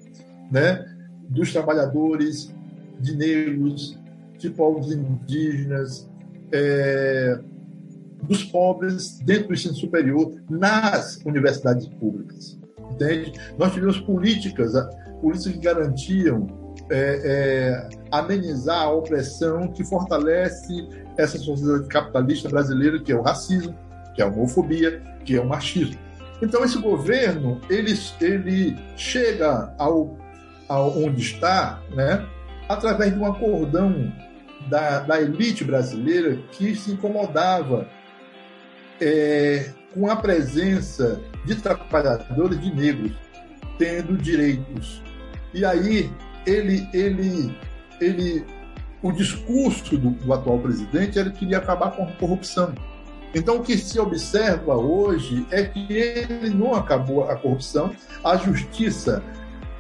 né, 0.50 0.86
dos 1.28 1.52
trabalhadores, 1.52 2.54
de 3.00 3.16
negros, 3.16 3.98
de 4.38 4.50
povos 4.50 4.92
indígenas, 4.92 6.08
é, 6.52 7.40
dos 8.24 8.44
pobres 8.44 9.20
dentro 9.20 9.48
do 9.48 9.54
ensino 9.54 9.74
superior 9.74 10.34
nas 10.50 11.18
universidades 11.26 11.88
públicas. 11.88 12.60
Entende? 12.92 13.34
Nós 13.58 13.74
tivemos 13.74 14.00
políticas, 14.00 14.74
políticas 15.22 15.54
que 15.54 15.60
garantiam 15.60 16.48
é, 16.90 17.22
é, 17.24 17.90
amenizar 18.12 18.84
a 18.84 18.92
opressão 18.92 19.72
que 19.72 19.84
fortalece 19.84 20.88
essa 21.18 21.38
sociedade 21.38 21.88
capitalista 21.88 22.50
brasileira, 22.50 23.00
que 23.00 23.12
é 23.12 23.16
o 23.16 23.22
racismo, 23.22 23.76
que 24.14 24.22
é 24.22 24.26
a 24.26 24.28
homofobia, 24.28 25.02
que 25.26 25.36
é 25.36 25.42
o 25.42 25.48
machismo. 25.48 25.98
Então, 26.42 26.64
esse 26.64 26.80
governo, 26.80 27.62
ele, 27.70 27.94
ele 28.20 28.76
chega 28.98 29.74
ao, 29.78 30.18
ao 30.68 30.98
onde 30.98 31.22
está, 31.22 31.82
né, 31.94 32.26
através 32.68 33.14
de 33.14 33.20
um 33.20 33.26
acordão 33.26 34.12
da, 34.70 35.00
da 35.02 35.22
elite 35.22 35.64
brasileira 35.64 36.38
que 36.52 36.76
se 36.76 36.92
incomodava 36.92 37.88
é, 39.00 39.72
com 39.94 40.10
a 40.10 40.16
presença 40.16 41.20
de 41.46 41.56
trabalhadores 41.56 42.60
de 42.60 42.74
negros 42.74 43.12
tendo 43.78 44.18
direitos. 44.18 45.02
E 45.54 45.66
aí 45.66 46.10
ele, 46.46 46.88
ele, 46.94 47.58
ele, 48.00 48.46
o 49.02 49.12
discurso 49.12 49.98
do, 49.98 50.12
do 50.12 50.34
atual 50.34 50.60
presidente 50.60 51.18
era 51.18 51.30
que 51.30 51.40
queria 51.40 51.58
acabar 51.58 51.92
com 51.92 52.04
a 52.04 52.12
corrupção. 52.14 52.74
Então, 53.34 53.58
o 53.58 53.64
que 53.64 53.78
se 53.78 54.00
observa 54.00 54.76
hoje 54.76 55.46
é 55.52 55.64
que 55.64 55.92
ele 55.92 56.50
não 56.50 56.76
acabou 56.76 57.30
a 57.30 57.36
corrupção, 57.36 57.92
a 58.24 58.36
justiça 58.36 59.24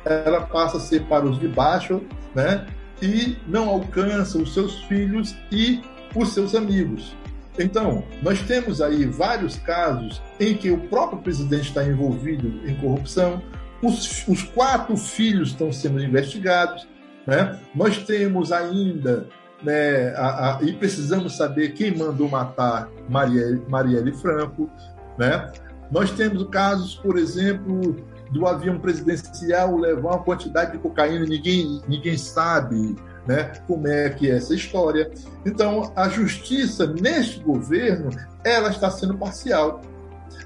ela 0.06 0.42
passa 0.42 0.78
a 0.78 0.80
ser 0.80 1.04
para 1.04 1.25
os 1.25 1.40
de 1.40 1.48
baixo, 1.48 2.01
né? 2.34 2.66
E 3.01 3.38
não 3.48 3.70
alcança 3.70 4.38
os 4.38 4.54
seus 4.54 4.84
filhos 4.84 5.36
e 5.51 5.82
os 6.16 6.34
seus 6.34 6.56
amigos. 6.56 7.16
Então, 7.60 8.04
nós 8.22 8.42
temos 8.42 8.82
aí 8.82 9.06
vários 9.06 9.58
casos 9.58 10.22
em 10.40 10.56
que 10.56 10.72
o 10.72 10.78
próprio 10.78 11.20
presidente 11.20 11.68
está 11.68 11.84
envolvido 11.84 12.48
em 12.68 12.75
corrupção, 12.75 13.42
os, 13.82 14.25
os 14.28 14.44
quatro 14.44 14.96
filhos 14.96 15.50
estão 15.50 15.72
sendo 15.72 16.01
investigados, 16.01 16.88
né? 17.25 17.60
Nós 17.75 18.00
temos 18.00 18.51
ainda 18.51 19.28
né, 19.63 20.13
a, 20.16 20.58
a, 20.58 20.63
e 20.63 20.74
precisamos 20.74 21.38
saber 21.38 21.74
quem 21.74 21.96
mandou 21.96 22.28
matar 22.28 22.90
Marielle, 23.10 23.62
Marielle 23.68 24.13
Franco. 24.13 24.70
Né? 25.18 25.51
Nós 25.92 26.12
temos 26.12 26.48
casos, 26.50 26.96
por 26.96 27.18
exemplo, 27.18 27.96
do 28.32 28.48
avião 28.48 28.80
presidencial 28.80 29.78
levar 29.78 30.16
uma 30.16 30.24
quantidade 30.24 30.72
de 30.72 30.78
cocaína, 30.80 31.25
ninguém, 31.25 31.82
ninguém 31.88 32.18
sabe 32.18 32.96
né, 33.28 33.51
como 33.68 33.88
é 33.88 34.10
que 34.10 34.30
é 34.30 34.38
essa 34.38 34.56
história. 34.56 35.12
Então, 35.46 35.92
a 35.96 36.10
justiça 36.10 36.88
neste 36.88 37.40
governo 37.42 38.10
ela 38.44 38.70
está 38.70 38.90
sendo 38.90 39.18
parcial. 39.18 39.82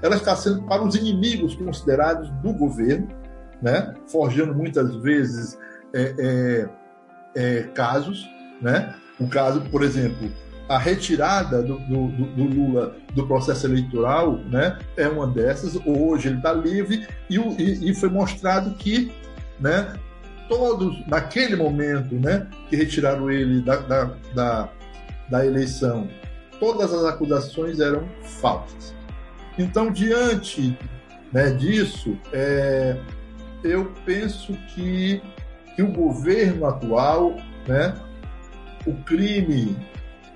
Ela 0.02 0.16
está 0.16 0.36
sendo 0.36 0.62
para 0.64 0.82
os 0.82 0.94
inimigos 0.94 1.54
considerados 1.54 2.28
do 2.42 2.52
governo, 2.52 3.08
né, 3.62 3.94
forjando 4.08 4.54
muitas 4.54 4.94
vezes 4.96 5.56
é, 5.94 6.14
é, 6.18 6.68
é, 7.34 7.62
casos, 7.74 8.28
né, 8.60 8.94
o 9.18 9.26
caso, 9.28 9.60
por 9.62 9.82
exemplo, 9.82 10.30
a 10.68 10.78
retirada 10.78 11.62
do, 11.62 11.78
do, 11.78 12.08
do, 12.08 12.44
Lula 12.44 12.96
do 13.14 13.26
processo 13.26 13.66
eleitoral 13.66 14.38
né, 14.50 14.78
é 14.96 15.06
uma 15.08 15.26
dessas. 15.26 15.76
Hoje 15.86 16.28
ele 16.28 16.38
está 16.38 16.52
livre 16.52 17.06
e, 17.30 17.36
e, 17.36 17.90
e, 17.90 17.94
foi 17.94 18.08
mostrado 18.08 18.74
que 18.74 19.12
né, 19.60 19.94
todos, 20.48 21.06
naquele 21.06 21.54
momento 21.54 22.16
né, 22.16 22.48
que 22.68 22.76
retiraram 22.76 23.30
ele 23.30 23.60
da, 23.60 23.76
da, 23.76 24.04
da, 24.34 24.68
da 25.30 25.46
eleição, 25.46 26.08
todas 26.58 26.92
as 26.92 27.04
acusações 27.04 27.80
eram 27.80 28.08
falsas. 28.40 28.94
Então, 29.58 29.90
diante 29.90 30.76
né, 31.32 31.50
disso, 31.50 32.18
é, 32.32 32.96
eu 33.64 33.92
penso 34.04 34.52
que, 34.74 35.22
que 35.76 35.82
o 35.82 35.92
governo 35.92 36.66
atual 36.66 37.36
né, 37.68 37.94
o 38.86 38.94
crime, 39.04 39.76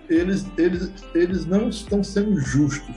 eles, 0.08 0.46
eles, 0.58 0.92
eles 1.14 1.46
não 1.46 1.70
estão 1.70 2.04
sendo 2.04 2.38
justos 2.38 2.96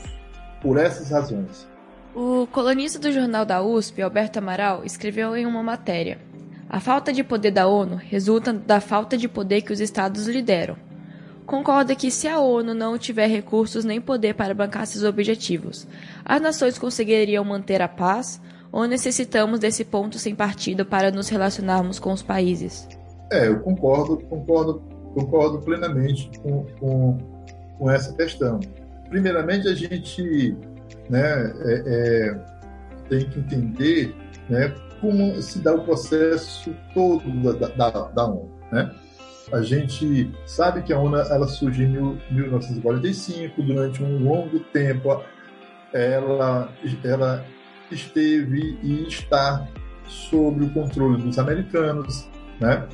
por 0.62 0.78
essas 0.78 1.10
razões. 1.10 1.68
O 2.14 2.46
colunista 2.48 3.00
do 3.00 3.12
jornal 3.12 3.46
da 3.46 3.64
USP, 3.64 4.02
Alberto 4.02 4.40
Amaral, 4.40 4.84
escreveu 4.84 5.36
em 5.36 5.46
uma 5.46 5.64
matéria: 5.64 6.20
A 6.70 6.80
falta 6.80 7.14
de 7.14 7.24
poder 7.24 7.52
da 7.52 7.66
ONU 7.66 7.96
resulta 7.96 8.52
da 8.52 8.82
falta 8.82 9.18
de 9.18 9.28
poder 9.28 9.62
que 9.62 9.72
os 9.72 9.80
estados 9.80 10.28
lideram. 10.28 10.76
Concorda 11.46 11.96
que 11.96 12.10
se 12.10 12.28
a 12.28 12.40
ONU 12.40 12.74
não 12.74 12.98
tiver 12.98 13.28
recursos 13.28 13.84
nem 13.84 14.00
poder 14.00 14.34
para 14.36 14.54
bancar 14.54 14.88
seus 14.88 15.04
objetivos, 15.04 15.88
as 16.24 16.42
nações 16.42 16.78
conseguiriam 16.78 17.44
manter 17.44 17.82
a 17.82 17.88
paz 17.88 18.42
ou 18.74 18.86
necessitamos 18.88 19.60
desse 19.60 19.86
ponto 19.86 20.18
sem 20.18 20.36
partido 20.36 20.86
para 20.86 21.12
nos 21.12 21.30
relacionarmos 21.30 22.00
com 22.00 22.12
os 22.12 22.24
países? 22.24 22.88
É, 23.32 23.48
eu 23.48 23.60
concordo, 23.62 24.18
concordo 24.26 24.82
concordo 25.14 25.60
plenamente 25.60 26.30
com, 26.40 26.66
com, 26.80 27.18
com 27.78 27.92
essa 27.92 28.14
questão. 28.14 28.60
Primeiramente, 29.10 29.68
a 29.68 29.76
gente 29.76 30.58
né, 31.10 31.54
é, 31.66 31.84
é, 31.86 32.40
tem 33.10 33.30
que 33.30 33.40
entender 33.40 34.16
né, 34.50 34.74
como 35.00 35.42
se 35.42 35.60
dá 35.60 35.74
o 35.74 35.84
processo 35.84 36.76
todo 36.94 37.24
da, 37.54 37.68
da, 37.68 37.90
da 38.10 38.26
ONU. 38.26 38.52
Né? 38.72 38.92
A 39.52 39.62
gente 39.62 40.32
sabe 40.46 40.82
que 40.82 40.92
a 40.92 41.00
ONU 41.00 41.18
ela 41.18 41.48
surgiu 41.48 41.86
em 41.86 42.34
1945, 42.34 43.62
durante 43.62 44.02
um 44.02 44.24
longo 44.24 44.60
tempo 44.72 45.22
ela, 45.94 46.74
ela 47.04 47.46
esteve 47.94 48.78
e 48.82 49.08
está 49.08 49.68
sob 50.08 50.66
o 50.66 50.70
controle 50.70 51.22
dos 51.22 51.40
americanos, 51.40 52.28
né? 52.60 52.88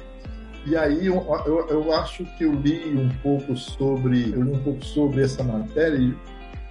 E 0.66 0.76
aí 0.76 1.08
eu, 1.08 1.16
eu, 1.46 1.68
eu, 1.70 1.94
acho 1.94 2.26
que 2.38 2.44
eu 2.44 2.54
li 2.54 2.96
um 2.96 3.10
pouco 3.24 3.56
sobre 3.56 4.32
eu 4.32 4.44
li 4.44 4.52
um 4.52 4.64
pouco 4.64 4.84
sobre 4.84 5.24
essa 5.24 5.44
matéria 5.44 5.98
e, 5.98 6.14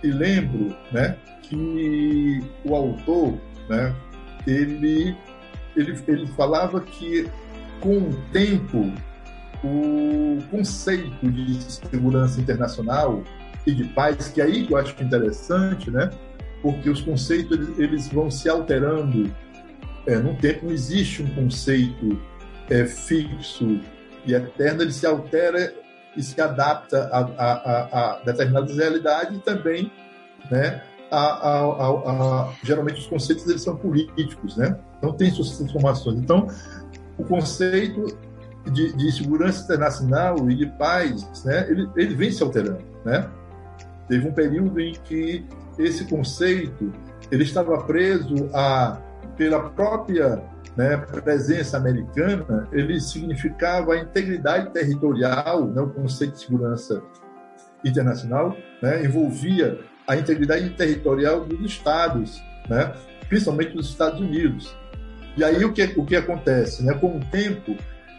e 0.02 0.10
lembro, 0.10 0.76
né, 0.92 1.16
que 1.42 2.44
o 2.64 2.74
autor, 2.74 3.34
né, 3.68 3.94
ele 4.46 5.16
ele, 5.74 5.98
ele 6.06 6.26
falava 6.28 6.80
que 6.80 7.28
com 7.80 7.98
o 7.98 8.14
tempo 8.32 8.92
o 9.64 10.38
conceito 10.50 11.30
de 11.30 11.60
segurança 11.62 12.40
internacional 12.40 13.22
e 13.66 13.72
de 13.72 13.84
paz, 13.84 14.28
que 14.28 14.40
aí 14.40 14.66
eu 14.70 14.76
acho 14.76 15.02
interessante, 15.02 15.90
né? 15.90 16.10
Porque 16.62 16.90
os 16.90 17.00
conceitos 17.00 17.78
eles, 17.78 18.08
vão 18.08 18.30
se 18.30 18.48
alterando. 18.48 19.32
É, 20.06 20.16
no 20.16 20.34
tempo 20.34 20.66
não 20.66 20.72
existe 20.72 21.22
um 21.22 21.34
conceito 21.34 22.20
é, 22.70 22.84
fixo 22.84 23.80
e 24.24 24.34
eterno, 24.34 24.82
ele 24.82 24.92
se 24.92 25.06
altera 25.06 25.72
e 26.16 26.22
se 26.22 26.40
adapta 26.40 27.08
a, 27.12 27.20
a, 27.20 28.16
a, 28.16 28.20
determinadas 28.24 28.76
realidades 28.76 29.36
e 29.36 29.40
também, 29.40 29.92
né? 30.50 30.82
A, 31.10 32.52
geralmente 32.62 33.00
os 33.00 33.06
conceitos 33.06 33.46
eles 33.48 33.62
são 33.62 33.76
políticos, 33.76 34.56
né? 34.56 34.78
Então 34.98 35.12
tem 35.12 35.30
suas 35.30 35.56
transformações. 35.56 36.18
Então 36.18 36.48
o 37.16 37.24
conceito 37.24 38.18
de, 38.70 38.92
de, 38.94 39.12
segurança 39.12 39.64
internacional 39.64 40.50
e 40.50 40.54
de 40.54 40.66
paz, 40.66 41.44
né, 41.44 41.66
ele, 41.70 41.88
ele 41.96 42.14
vem 42.14 42.30
se 42.30 42.42
alterando, 42.42 42.84
né? 43.04 43.28
Teve 44.08 44.28
um 44.28 44.32
período 44.32 44.80
em 44.80 44.92
que 44.92 45.46
esse 45.78 46.04
conceito 46.04 46.92
ele 47.30 47.44
estava 47.44 47.82
preso 47.84 48.50
a 48.54 49.00
pela 49.36 49.70
própria 49.70 50.42
né, 50.76 50.96
presença 50.96 51.76
americana, 51.76 52.68
ele 52.72 53.00
significava 53.00 53.94
a 53.94 53.98
integridade 53.98 54.72
territorial, 54.72 55.66
né, 55.66 55.80
o 55.80 55.90
conceito 55.90 56.34
de 56.34 56.40
segurança 56.40 57.00
internacional, 57.84 58.56
né, 58.82 59.04
envolvia 59.04 59.78
a 60.08 60.16
integridade 60.16 60.70
territorial 60.70 61.44
dos 61.44 61.60
estados, 61.60 62.42
né, 62.68 62.92
principalmente 63.28 63.74
dos 63.74 63.88
Estados 63.88 64.20
Unidos. 64.20 64.76
E 65.36 65.44
aí 65.44 65.64
o 65.64 65.72
que, 65.72 65.84
o 65.96 66.04
que 66.04 66.16
acontece? 66.16 66.84
Né? 66.84 66.92
Com 66.94 67.18
o 67.18 67.20
tempo, 67.26 67.76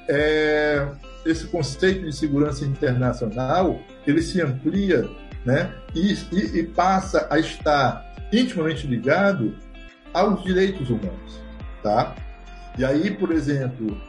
é, 0.08 0.88
esse 1.26 1.48
conceito 1.48 2.06
de 2.06 2.16
segurança 2.16 2.64
internacional 2.64 3.78
ele 4.08 4.22
se 4.22 4.42
amplia 4.42 5.06
né? 5.50 5.74
e, 5.96 6.14
e, 6.32 6.60
e 6.60 6.64
passa 6.64 7.28
a 7.32 7.40
estar 7.40 8.06
intimamente 8.32 8.86
ligado 8.86 9.56
aos 10.14 10.44
direitos 10.44 10.90
humanos. 10.90 11.42
Tá? 11.82 12.16
E 12.78 12.86
aí, 12.86 13.12
por 13.12 13.32
exemplo, 13.32 14.00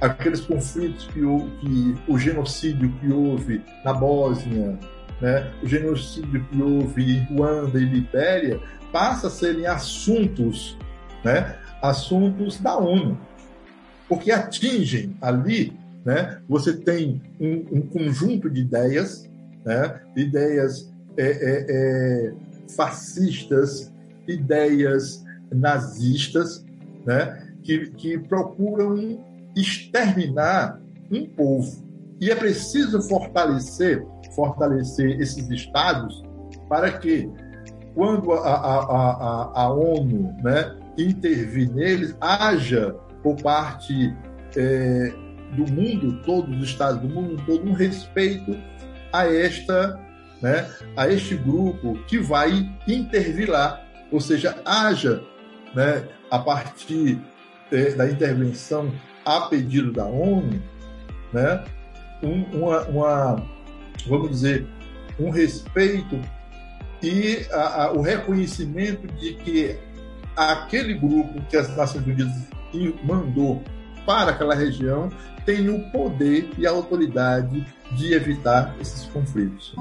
aqueles 0.00 0.40
conflitos 0.40 1.06
que, 1.06 1.20
que 1.20 1.96
o 2.08 2.18
genocídio 2.18 2.92
que 3.00 3.12
houve 3.12 3.62
na 3.84 3.92
Bósnia, 3.92 4.76
né? 5.20 5.52
o 5.62 5.68
genocídio 5.68 6.44
que 6.44 6.60
houve 6.60 7.16
em 7.16 7.24
Ruanda 7.24 7.78
e 7.78 7.84
Libéria, 7.84 8.60
passa 8.92 9.28
a 9.28 9.30
serem 9.30 9.66
assuntos 9.66 10.76
né? 11.24 11.56
assuntos 11.80 12.58
da 12.58 12.76
ONU, 12.76 13.18
porque 14.08 14.32
atingem 14.32 15.16
ali, 15.20 15.72
né? 16.04 16.40
Você 16.48 16.72
tem 16.72 17.20
um, 17.38 17.66
um 17.70 17.80
conjunto 17.82 18.48
de 18.48 18.62
ideias, 18.62 19.28
né? 19.68 20.00
Ideias 20.16 20.90
é, 21.18 21.26
é, 21.26 21.66
é, 21.68 22.32
fascistas, 22.74 23.92
ideias 24.26 25.22
nazistas, 25.52 26.64
né? 27.04 27.46
Que, 27.62 27.90
que 27.90 28.18
procuram 28.18 29.22
exterminar 29.54 30.80
um 31.12 31.26
povo 31.26 31.86
e 32.20 32.30
é 32.30 32.34
preciso 32.34 33.02
fortalecer 33.02 34.04
fortalecer 34.34 35.20
esses 35.20 35.50
estados 35.50 36.22
para 36.68 36.92
que 36.92 37.30
quando 37.94 38.32
a, 38.32 38.38
a, 38.38 38.78
a, 38.80 39.62
a 39.62 39.72
ONU 39.72 40.34
né, 40.42 40.76
intervir 40.96 41.72
neles, 41.72 42.16
haja 42.20 42.94
por 43.22 43.36
parte 43.42 44.14
é, 44.56 45.12
do 45.56 45.70
mundo 45.72 46.22
todo, 46.24 46.50
dos 46.50 46.68
Estados 46.68 47.00
do 47.00 47.08
mundo 47.08 47.42
todo, 47.46 47.68
um 47.68 47.72
respeito 47.72 48.56
a 49.12 49.26
esta, 49.26 49.98
né, 50.40 50.70
a 50.96 51.08
este 51.08 51.36
grupo 51.36 51.98
que 52.06 52.18
vai 52.18 52.68
intervir 52.86 53.50
lá, 53.50 53.84
ou 54.10 54.20
seja, 54.20 54.60
haja, 54.64 55.22
né, 55.74 56.06
a 56.30 56.38
partir 56.38 57.20
é, 57.70 57.90
da 57.90 58.08
intervenção 58.08 58.92
a 59.24 59.42
pedido 59.42 59.92
da 59.92 60.06
ONU, 60.06 60.62
né, 61.32 61.64
um, 62.22 62.42
uma, 62.56 62.82
uma, 62.84 63.46
vamos 64.06 64.30
dizer, 64.30 64.66
um 65.18 65.30
respeito 65.30 66.20
e 67.02 67.46
a, 67.52 67.84
a, 67.84 67.92
o 67.92 68.00
reconhecimento 68.00 69.06
de 69.14 69.34
que 69.34 69.78
aquele 70.36 70.94
grupo 70.94 71.40
que 71.48 71.56
as 71.56 71.74
Nações 71.76 72.06
Unidas 72.06 72.32
mandou 73.02 73.62
para 74.08 74.30
aquela 74.30 74.54
região 74.54 75.10
tem 75.44 75.68
o 75.68 75.80
poder 75.90 76.48
e 76.56 76.66
a 76.66 76.70
autoridade 76.70 77.62
de 77.92 78.14
evitar 78.14 78.74
esses 78.80 79.04
conflitos. 79.04 79.74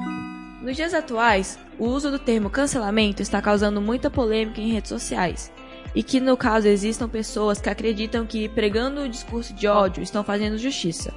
Nos 0.62 0.76
dias 0.76 0.94
atuais, 0.94 1.58
o 1.80 1.86
uso 1.86 2.12
do 2.12 2.20
termo 2.20 2.50
cancelamento 2.50 3.22
está 3.22 3.42
causando 3.42 3.80
muita 3.80 4.10
polêmica 4.10 4.60
em 4.60 4.74
redes 4.74 4.90
sociais. 4.90 5.50
E 5.96 6.04
que, 6.04 6.20
no 6.20 6.36
caso, 6.36 6.68
existam 6.68 7.08
pessoas 7.08 7.62
que 7.62 7.70
acreditam 7.70 8.26
que, 8.26 8.50
pregando 8.50 9.02
o 9.02 9.10
discurso 9.10 9.54
de 9.54 9.66
ódio, 9.66 10.04
estão 10.04 10.26
fazendo 10.26 10.58
justiça. 10.58 11.14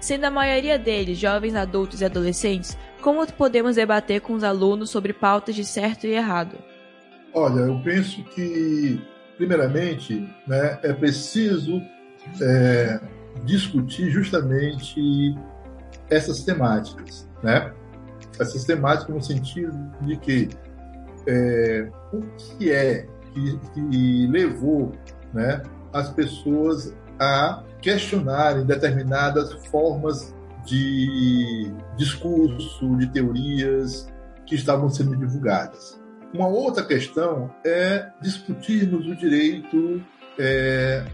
Sendo 0.00 0.24
a 0.24 0.30
maioria 0.30 0.78
deles 0.78 1.18
jovens 1.18 1.56
adultos 1.56 2.02
e 2.02 2.04
adolescentes, 2.04 2.78
como 3.02 3.26
podemos 3.32 3.74
debater 3.74 4.20
com 4.20 4.32
os 4.32 4.44
alunos 4.44 4.90
sobre 4.90 5.12
pautas 5.12 5.56
de 5.56 5.64
certo 5.64 6.06
e 6.06 6.12
errado? 6.12 6.56
Olha, 7.32 7.62
eu 7.62 7.80
penso 7.82 8.22
que, 8.22 9.00
primeiramente, 9.36 10.24
né, 10.46 10.78
é 10.84 10.92
preciso 10.92 11.82
é, 12.40 13.00
discutir 13.44 14.10
justamente 14.10 15.34
essas 16.10 16.42
temáticas, 16.42 17.28
né? 17.42 17.72
Essas 18.38 18.64
temáticas 18.64 19.14
no 19.14 19.22
sentido 19.22 19.76
de 20.02 20.16
que 20.16 20.48
é, 21.26 21.88
o 22.12 22.20
que 22.58 22.70
é 22.70 23.06
que, 23.32 23.58
que 23.72 24.26
levou 24.28 24.92
né, 25.32 25.62
as 25.92 26.10
pessoas 26.10 26.94
a 27.18 27.62
questionarem 27.80 28.64
determinadas 28.64 29.52
formas 29.66 30.34
de 30.64 31.72
discurso, 31.96 32.96
de 32.96 33.06
teorias 33.08 34.10
que 34.46 34.54
estavam 34.54 34.88
sendo 34.88 35.16
divulgadas. 35.16 36.00
Uma 36.32 36.48
outra 36.48 36.84
questão 36.84 37.54
é 37.64 38.08
discutirmos 38.20 39.06
o 39.06 39.14
direito, 39.14 40.02
é, 40.38 41.04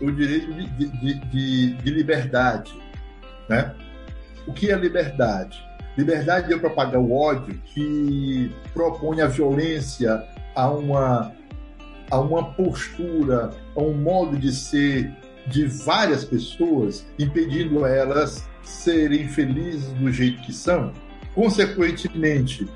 o 0.00 0.10
direito 0.10 0.52
de, 0.52 0.66
de, 0.66 1.14
de, 1.14 1.74
de, 1.74 1.90
liberdade. 1.90 2.72
Né? 3.48 3.74
O 4.46 4.52
que 4.52 4.70
é 4.70 4.76
liberdade? 4.76 5.62
Liberdade 5.96 6.52
é 6.52 6.58
propagar 6.58 7.00
o 7.00 7.12
ódio 7.12 7.60
que 7.66 8.54
propõe 8.72 9.20
a 9.20 9.26
violência 9.26 10.24
a 10.54 10.70
uma, 10.70 11.32
a 12.10 12.20
uma 12.20 12.52
postura, 12.52 13.50
a 13.74 13.80
um 13.80 13.94
modo 13.94 14.36
de 14.36 14.52
ser 14.52 15.12
de 15.46 15.66
várias 15.66 16.24
pessoas, 16.24 17.06
impedindo 17.18 17.84
elas 17.84 18.48
serem 18.62 19.26
felizes 19.28 19.88
do 19.94 20.12
jeito 20.12 20.42
que 20.42 20.52
são. 20.52 20.92
Consequentemente, 21.34 22.68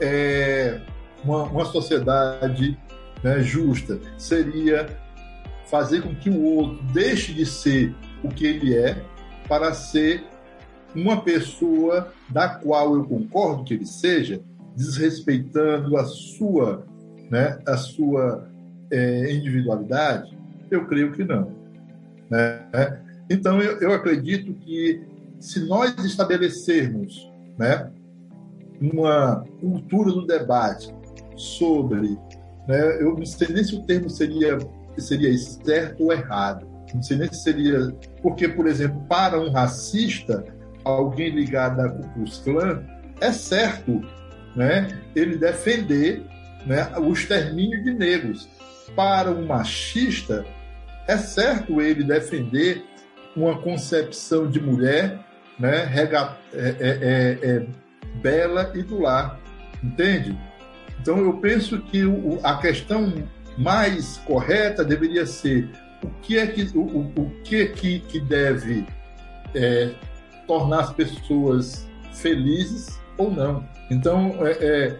é, 0.00 0.80
uma, 1.24 1.44
uma 1.44 1.64
sociedade 1.64 2.78
né, 3.22 3.40
justa 3.40 3.98
seria 4.16 4.86
fazer 5.70 6.02
com 6.02 6.14
que 6.14 6.30
o 6.30 6.42
outro 6.42 6.82
deixe 6.92 7.32
de 7.32 7.44
ser 7.44 7.94
o 8.22 8.28
que 8.28 8.46
ele 8.46 8.74
é 8.74 9.02
para 9.46 9.72
ser 9.72 10.24
uma 10.94 11.20
pessoa 11.20 12.12
da 12.28 12.48
qual 12.48 12.94
eu 12.94 13.04
concordo 13.04 13.64
que 13.64 13.74
ele 13.74 13.86
seja, 13.86 14.40
desrespeitando 14.74 15.96
a 15.96 16.04
sua, 16.04 16.86
né, 17.30 17.58
a 17.66 17.76
sua 17.76 18.48
é, 18.90 19.32
individualidade? 19.32 20.36
Eu 20.70 20.86
creio 20.86 21.12
que 21.12 21.24
não. 21.24 21.52
Né? 22.30 23.02
Então, 23.30 23.60
eu, 23.60 23.78
eu 23.80 23.92
acredito 23.92 24.52
que 24.54 25.02
se 25.38 25.60
nós 25.66 25.94
estabelecermos 26.04 27.30
né, 27.58 27.90
uma 28.80 29.44
cultura 29.60 30.12
do 30.12 30.26
debate 30.26 30.94
sobre, 31.36 32.18
né, 32.66 33.02
eu 33.02 33.16
não 33.16 33.26
sei 33.26 33.48
nem 33.48 33.62
se 33.62 33.76
o 33.76 33.82
termo 33.82 34.08
seria 34.08 34.58
seria 35.00 35.36
certo 35.36 36.04
ou 36.04 36.12
errado, 36.12 36.66
não 36.94 37.02
sei 37.02 37.18
nem 37.18 37.32
se 37.32 37.42
seria 37.42 37.92
porque, 38.22 38.48
por 38.48 38.66
exemplo, 38.66 39.00
para 39.08 39.38
um 39.40 39.50
racista 39.50 40.44
alguém 40.84 41.30
ligado 41.30 41.80
a 41.80 41.88
Ku 41.90 42.24
Klan, 42.44 42.82
é 43.20 43.32
certo 43.32 44.00
né, 44.56 44.88
ele 45.14 45.36
defender 45.36 46.22
né, 46.66 46.90
o 46.98 47.12
extermínio 47.12 47.82
de 47.82 47.92
negros. 47.92 48.48
Para 48.96 49.30
um 49.30 49.46
machista, 49.46 50.44
é 51.06 51.16
certo 51.16 51.80
ele 51.80 52.02
defender 52.02 52.84
uma 53.36 53.58
concepção 53.60 54.48
de 54.48 54.60
mulher 54.60 55.18
né, 55.58 55.84
rega, 55.84 56.36
é, 56.52 56.58
é, 56.58 56.88
é, 56.88 57.50
é, 57.50 57.66
bela 58.20 58.72
e 58.74 58.82
do 58.82 59.00
lar, 59.00 59.38
entende? 59.82 60.38
Então 61.00 61.18
eu 61.18 61.34
penso 61.34 61.80
que 61.82 62.04
o, 62.04 62.40
a 62.42 62.56
questão 62.58 63.12
mais 63.58 64.18
correta 64.18 64.84
deveria 64.84 65.26
ser 65.26 65.68
o 66.02 66.08
que 66.22 66.38
é 66.38 66.46
que 66.46 66.62
o, 66.76 66.80
o 66.80 67.30
que, 67.42 67.56
é 67.56 67.66
que, 67.66 67.98
que 68.00 68.20
deve 68.20 68.86
é, 69.54 69.90
tornar 70.46 70.80
as 70.80 70.92
pessoas 70.92 71.88
felizes 72.12 72.98
ou 73.16 73.30
não. 73.30 73.66
Então, 73.90 74.34
é, 74.46 74.52
é, 74.52 74.96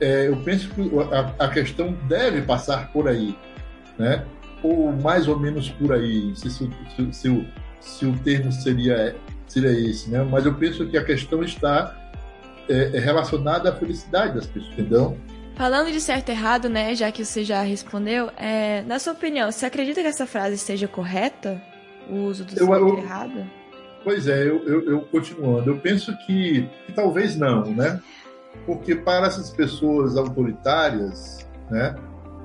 é, 0.00 0.28
eu 0.28 0.36
penso 0.42 0.70
que 0.70 0.82
a, 1.12 1.44
a, 1.44 1.48
questão 1.48 1.92
deve 2.08 2.42
passar 2.42 2.92
por 2.92 3.08
aí, 3.08 3.36
né? 3.98 4.24
ou 4.62 4.92
mais 4.92 5.26
ou 5.26 5.38
menos 5.38 5.68
por 5.68 5.92
aí. 5.92 6.32
Sei 6.36 6.50
se, 6.50 6.70
se, 6.94 7.12
se, 7.12 7.28
o, 7.28 7.46
se 7.80 8.06
o 8.06 8.16
termo 8.18 8.52
seria, 8.52 9.16
seria 9.48 9.72
esse, 9.72 10.08
né? 10.10 10.22
mas 10.22 10.46
eu 10.46 10.54
penso 10.54 10.86
que 10.86 10.96
a 10.96 11.04
questão 11.04 11.42
está 11.42 11.96
é, 12.68 12.98
relacionada 12.98 13.70
à 13.70 13.74
felicidade 13.74 14.34
das 14.34 14.46
pessoas, 14.46 14.72
entendeu? 14.74 15.18
Falando 15.58 15.90
de 15.90 16.00
certo 16.00 16.28
e 16.28 16.30
errado, 16.30 16.68
né, 16.68 16.94
já 16.94 17.10
que 17.10 17.24
você 17.24 17.42
já 17.42 17.62
respondeu, 17.62 18.30
é, 18.36 18.82
na 18.82 19.00
sua 19.00 19.12
opinião, 19.12 19.50
você 19.50 19.66
acredita 19.66 20.00
que 20.00 20.06
essa 20.06 20.24
frase 20.24 20.54
esteja 20.54 20.86
correta? 20.86 21.60
O 22.08 22.14
uso 22.26 22.44
do 22.44 22.52
eu, 22.52 22.66
certo 22.66 22.88
eu, 22.88 22.94
e 22.94 22.98
errado? 23.00 23.50
Pois 24.04 24.28
é, 24.28 24.40
eu, 24.40 24.64
eu, 24.64 24.88
eu, 24.88 25.00
continuando, 25.00 25.68
eu 25.68 25.80
penso 25.80 26.16
que, 26.18 26.70
que 26.86 26.92
talvez 26.92 27.34
não, 27.34 27.74
né? 27.74 28.00
Porque 28.64 28.94
para 28.94 29.26
essas 29.26 29.50
pessoas 29.50 30.16
autoritárias, 30.16 31.44
né, 31.68 31.96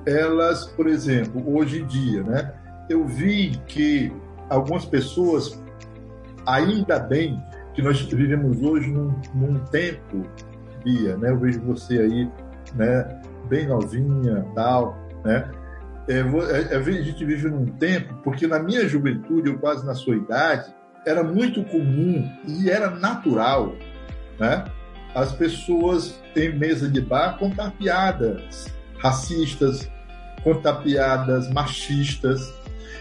elas, 0.04 0.66
por 0.66 0.88
exemplo, 0.88 1.56
hoje 1.56 1.82
em 1.82 1.86
dia, 1.86 2.24
né, 2.24 2.52
eu 2.90 3.06
vi 3.06 3.62
que 3.68 4.12
algumas 4.50 4.84
pessoas, 4.84 5.56
ainda 6.44 6.98
bem 6.98 7.40
que 7.74 7.80
nós 7.80 8.00
vivemos 8.00 8.60
hoje 8.60 8.90
num, 8.90 9.14
num 9.32 9.60
tempo, 9.66 10.26
Bia, 10.84 11.16
né, 11.16 11.30
eu 11.30 11.38
vejo 11.38 11.60
você 11.60 12.00
aí, 12.00 12.28
né, 12.74 13.22
bem 13.48 13.66
novinha, 13.66 14.44
tal, 14.54 14.96
né, 15.24 15.50
é, 16.06 16.18
é, 16.18 16.76
a 16.76 17.02
gente 17.02 17.24
vive 17.24 17.48
num 17.48 17.66
tempo, 17.66 18.14
porque 18.22 18.46
na 18.46 18.58
minha 18.58 18.86
juventude, 18.86 19.48
eu 19.48 19.58
quase 19.58 19.86
na 19.86 19.94
sua 19.94 20.16
idade, 20.16 20.72
era 21.06 21.22
muito 21.22 21.64
comum 21.64 22.30
e 22.46 22.68
era 22.68 22.90
natural, 22.90 23.74
né? 24.38 24.64
As 25.14 25.32
pessoas 25.32 26.20
em 26.34 26.52
mesa 26.58 26.88
de 26.88 27.00
bar 27.00 27.38
contar 27.38 27.70
piadas 27.72 28.66
racistas, 28.98 29.88
contar 30.42 30.74
piadas 30.76 31.48
machistas. 31.50 32.52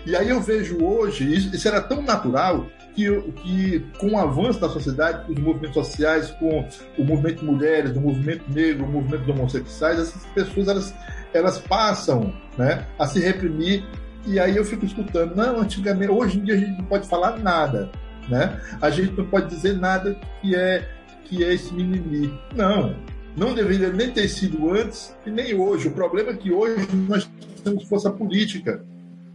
E 0.05 0.15
aí 0.15 0.29
eu 0.29 0.41
vejo 0.41 0.83
hoje, 0.83 1.33
isso, 1.33 1.55
isso 1.55 1.67
era 1.67 1.81
tão 1.81 2.01
natural 2.01 2.67
que, 2.95 3.21
que, 3.43 3.85
com 3.97 4.11
o 4.11 4.17
avanço 4.17 4.59
da 4.59 4.69
sociedade, 4.69 5.25
com 5.25 5.33
os 5.33 5.39
movimentos 5.39 5.73
sociais, 5.73 6.31
com 6.31 6.67
o 6.97 7.03
movimento 7.03 7.39
de 7.39 7.45
mulheres, 7.45 7.95
o 7.95 8.01
movimento 8.01 8.43
negro, 8.49 8.85
o 8.85 8.89
movimento 8.89 9.25
de 9.25 9.31
homossexuais, 9.31 9.99
essas 9.99 10.25
pessoas 10.27 10.67
elas, 10.67 10.93
elas 11.33 11.57
passam 11.57 12.33
né, 12.57 12.85
a 12.97 13.07
se 13.07 13.19
reprimir 13.19 13.83
e 14.25 14.39
aí 14.39 14.55
eu 14.55 14.63
fico 14.63 14.85
escutando, 14.85 15.35
não, 15.35 15.59
antigamente, 15.59 16.11
hoje 16.11 16.39
em 16.39 16.43
dia 16.43 16.53
a 16.53 16.57
gente 16.57 16.77
não 16.77 16.85
pode 16.85 17.07
falar 17.07 17.37
nada, 17.39 17.89
né? 18.29 18.59
A 18.81 18.89
gente 18.89 19.11
não 19.13 19.25
pode 19.25 19.49
dizer 19.49 19.77
nada 19.77 20.17
que 20.41 20.55
é 20.55 20.87
que 21.25 21.43
é 21.43 21.53
esse 21.53 21.73
mimimi. 21.73 22.33
Não, 22.55 22.95
não 23.35 23.53
deveria 23.53 23.91
nem 23.91 24.11
ter 24.11 24.27
sido 24.27 24.71
antes 24.71 25.15
e 25.25 25.31
nem 25.31 25.53
hoje. 25.53 25.87
O 25.87 25.91
problema 25.91 26.31
é 26.31 26.35
que 26.35 26.51
hoje 26.51 26.87
nós 27.07 27.29
temos 27.63 27.83
força 27.85 28.09
política. 28.09 28.85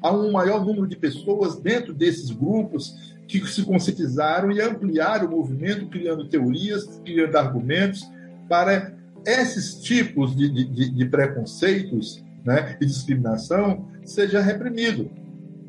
Há 0.00 0.12
um 0.12 0.30
maior 0.30 0.64
número 0.64 0.86
de 0.86 0.96
pessoas 0.96 1.56
dentro 1.56 1.92
desses 1.92 2.30
grupos 2.30 3.16
que 3.28 3.46
se 3.46 3.62
conscientizaram 3.62 4.50
e 4.50 4.60
ampliaram 4.60 5.28
o 5.28 5.30
movimento, 5.30 5.86
criando 5.86 6.28
teorias, 6.28 7.00
criando 7.04 7.36
argumentos 7.36 8.10
para 8.48 8.92
esses 9.26 9.74
tipos 9.82 10.34
de, 10.34 10.48
de, 10.48 10.90
de 10.90 11.04
preconceitos 11.04 12.24
né, 12.44 12.76
e 12.80 12.86
discriminação 12.86 13.86
seja 14.04 14.40
reprimido. 14.40 15.10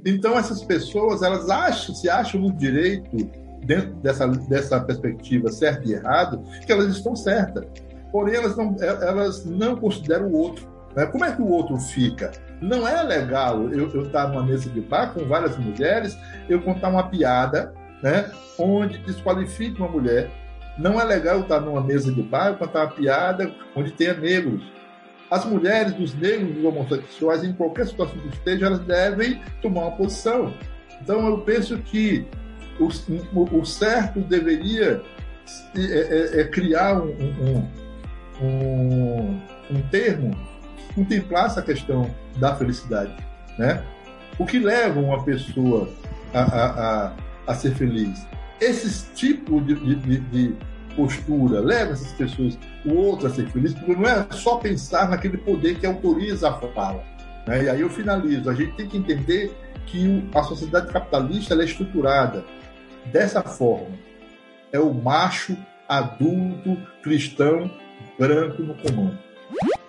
Então 0.05 0.39
essas 0.39 0.63
pessoas 0.63 1.21
elas 1.21 1.49
acham, 1.49 1.93
se 1.93 2.09
acham 2.09 2.39
no 2.39 2.53
direito 2.53 3.29
dentro 3.65 3.91
dessa, 3.95 4.25
dessa 4.25 4.79
perspectiva 4.79 5.51
certo 5.51 5.89
e 5.89 5.93
errado 5.93 6.41
que 6.65 6.71
elas 6.71 6.95
estão 6.95 7.15
certas. 7.15 7.65
Porém 8.09 8.35
elas 8.35 8.55
não, 8.55 8.75
elas 8.79 9.45
não 9.45 9.75
consideram 9.75 10.27
o 10.27 10.33
outro. 10.33 10.67
Né? 10.99 11.05
Como 11.05 11.23
é 11.23 11.33
que 11.33 11.41
o 11.41 11.47
outro 11.47 11.77
fica? 11.77 12.31
Não 12.59 12.85
é 12.85 13.01
legal 13.01 13.69
eu, 13.69 14.03
estar 14.03 14.27
numa 14.27 14.43
mesa 14.43 14.69
de 14.69 14.81
bar 14.81 15.13
com 15.13 15.23
várias 15.25 15.57
mulheres, 15.57 16.17
eu 16.49 16.61
contar 16.61 16.89
uma 16.89 17.03
piada, 17.03 17.73
né, 18.03 18.29
onde 18.57 18.97
desqualifique 18.97 19.79
uma 19.79 19.87
mulher. 19.87 20.29
Não 20.77 20.99
é 20.99 21.05
legal 21.05 21.37
eu 21.37 21.43
estar 21.43 21.61
numa 21.61 21.79
mesa 21.81 22.11
de 22.11 22.21
bar, 22.21 22.47
eu 22.47 22.57
contar 22.57 22.81
uma 22.81 22.91
piada 22.91 23.49
onde 23.73 23.91
tenha 23.91 24.13
negros 24.13 24.61
as 25.31 25.45
mulheres, 25.45 25.93
os 25.97 26.13
negros, 26.15 26.57
os 26.57 26.65
homossexuais, 26.65 27.43
em 27.43 27.53
qualquer 27.53 27.85
situação 27.85 28.17
que 28.17 28.29
esteja, 28.29 28.65
elas 28.65 28.79
devem 28.79 29.39
tomar 29.61 29.81
uma 29.81 29.91
posição. 29.91 30.53
Então, 31.01 31.27
eu 31.27 31.37
penso 31.41 31.77
que 31.77 32.25
o, 32.79 32.89
o, 33.39 33.59
o 33.59 33.65
certo 33.65 34.21
deveria 34.21 35.01
é, 35.75 35.81
é, 35.81 36.41
é 36.41 36.43
criar 36.45 36.99
um, 36.99 37.11
um, 37.11 37.67
um, 38.41 39.39
um, 39.69 39.81
termo 39.91 40.35
que 40.89 40.93
contemplasse 40.95 41.59
a 41.59 41.61
questão 41.61 42.13
da 42.37 42.55
felicidade. 42.55 43.15
Né? 43.57 43.83
O 44.37 44.45
que 44.45 44.59
leva 44.59 44.99
uma 44.99 45.23
pessoa 45.23 45.89
a, 46.33 46.41
a, 46.41 47.05
a, 47.07 47.13
a 47.47 47.53
ser 47.53 47.73
feliz? 47.75 48.25
Esses 48.59 49.09
tipos 49.15 49.65
de, 49.65 49.75
de, 49.75 50.19
de 50.19 50.55
postura, 50.95 51.61
leva 51.61 51.93
essas 51.93 52.11
pessoas, 52.13 52.57
o 52.85 52.93
outro 52.93 53.27
a 53.27 53.29
ser 53.29 53.47
feliz, 53.49 53.73
porque 53.73 53.95
não 53.95 54.09
é 54.09 54.25
só 54.31 54.57
pensar 54.57 55.09
naquele 55.09 55.37
poder 55.37 55.79
que 55.79 55.85
autoriza 55.85 56.49
a 56.49 56.53
fala. 56.53 57.03
Né? 57.47 57.63
E 57.63 57.69
aí 57.69 57.81
eu 57.81 57.89
finalizo. 57.89 58.49
A 58.49 58.53
gente 58.53 58.73
tem 58.73 58.87
que 58.87 58.97
entender 58.97 59.55
que 59.85 60.29
a 60.35 60.43
sociedade 60.43 60.91
capitalista 60.91 61.53
é 61.55 61.63
estruturada 61.63 62.43
dessa 63.05 63.41
forma. 63.41 63.97
É 64.71 64.79
o 64.79 64.93
macho 64.93 65.57
adulto 65.87 66.77
cristão 67.01 67.71
branco 68.17 68.61
no 68.61 68.75
comando. 68.75 69.17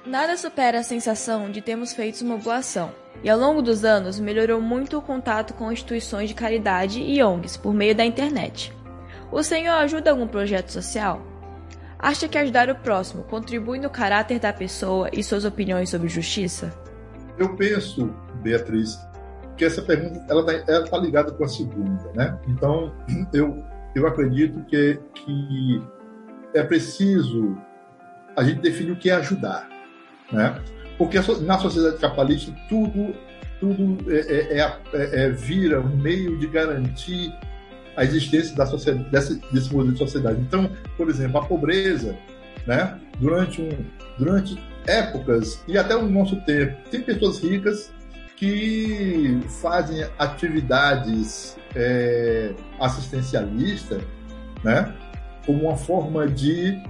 Nada 0.07 0.35
supera 0.37 0.81
a 0.81 0.83
sensação 0.83 1.51
de 1.51 1.61
termos 1.61 1.93
feito 1.93 2.25
uma 2.25 2.39
boação. 2.39 2.91
E 3.23 3.29
ao 3.29 3.39
longo 3.39 3.61
dos 3.61 3.85
anos 3.85 4.19
melhorou 4.19 4.61
muito 4.61 4.97
o 4.97 5.03
contato 5.03 5.53
com 5.53 5.71
instituições 5.71 6.29
de 6.29 6.35
caridade 6.35 7.03
e 7.03 7.23
ONGs 7.23 7.59
por 7.59 7.75
meio 7.75 7.95
da 7.95 8.05
internet. 8.05 8.73
O 9.31 9.43
Senhor 9.43 9.75
ajuda 9.75 10.11
algum 10.11 10.27
projeto 10.27 10.71
social? 10.71 11.23
Acha 11.99 12.27
que 12.27 12.39
ajudar 12.39 12.71
o 12.71 12.75
próximo 12.77 13.25
contribui 13.25 13.79
no 13.79 13.91
caráter 13.91 14.41
da 14.41 14.55
pessoa 14.55 15.11
e 15.13 15.23
suas 15.23 15.45
opiniões 15.45 15.91
sobre 15.91 16.09
justiça? 16.09 16.73
Eu 17.39 17.55
penso, 17.57 18.11
Beatriz, 18.43 18.99
que 19.55 19.67
essa 19.67 19.83
pergunta 19.83 20.25
ela 20.31 20.51
está 20.51 20.85
tá 20.85 20.99
ligada 20.99 21.31
com 21.31 21.45
a 21.45 21.49
segunda, 21.49 22.11
né? 22.15 22.39
Então, 22.49 22.91
eu, 23.35 23.63
eu 23.95 24.07
acredito 24.07 24.65
que, 24.65 24.99
que 25.15 25.83
é 26.55 26.63
preciso 26.63 27.59
a 28.35 28.43
gente 28.43 28.63
definir 28.63 28.93
o 28.93 28.97
que 28.97 29.11
é 29.11 29.15
ajudar, 29.15 29.69
né? 30.33 30.61
Porque 30.99 31.19
na 31.43 31.59
sociedade 31.59 31.99
capitalista 31.99 32.53
tudo 32.69 33.15
tudo 33.61 33.99
é, 34.11 34.59
é, 34.59 34.79
é, 34.95 35.25
é 35.25 35.31
vira 35.31 35.81
um 35.81 35.97
meio 35.97 36.39
de 36.39 36.47
garantir 36.47 37.33
a 37.97 38.05
existência 38.05 38.57
da 38.57 38.65
sociedade, 38.65 39.09
desse, 39.11 39.35
desse 39.53 39.73
modelo 39.73 39.93
de 39.93 39.99
sociedade. 39.99 40.41
Então, 40.41 40.71
por 40.97 41.09
exemplo, 41.11 41.39
a 41.39 41.45
pobreza, 41.45 42.17
né, 42.67 42.99
durante, 43.19 43.61
um, 43.61 43.71
durante 44.19 44.59
épocas 44.87 45.63
e 45.69 45.77
até 45.77 45.95
o 45.95 46.09
nosso 46.09 46.37
tempo, 46.47 46.77
tem 46.91 47.03
pessoas 47.03 47.43
ricas 47.43 47.93
que 48.37 49.39
fazem 49.61 50.03
atividades 50.19 51.59
é, 51.77 52.55
assistencialistas, 52.81 54.03
né, 54.65 54.95
como 55.45 55.65
uma 55.67 55.77
forma 55.77 56.27
de 56.27 56.83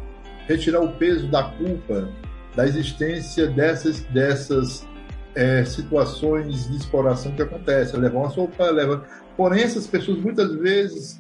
retirar 0.46 0.81
o 0.81 0.92
peso 0.92 1.26
da 1.26 1.42
culpa 1.42 2.09
da 2.54 2.66
existência 2.66 3.46
dessas, 3.46 4.00
dessas 4.04 4.86
é, 5.34 5.64
situações 5.64 6.68
de 6.68 6.76
exploração 6.76 7.32
que 7.32 7.42
acontecem. 7.42 7.98
Levam 7.98 8.24
a 8.24 8.30
sopa, 8.30 8.70
levam 8.70 9.02
Porém, 9.40 9.62
essas 9.62 9.86
pessoas 9.86 10.18
muitas 10.18 10.54
vezes, 10.54 11.18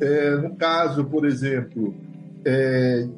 é, 0.00 0.36
no 0.36 0.54
caso, 0.54 1.04
por 1.04 1.26
exemplo, 1.26 1.92
é, 2.44 3.08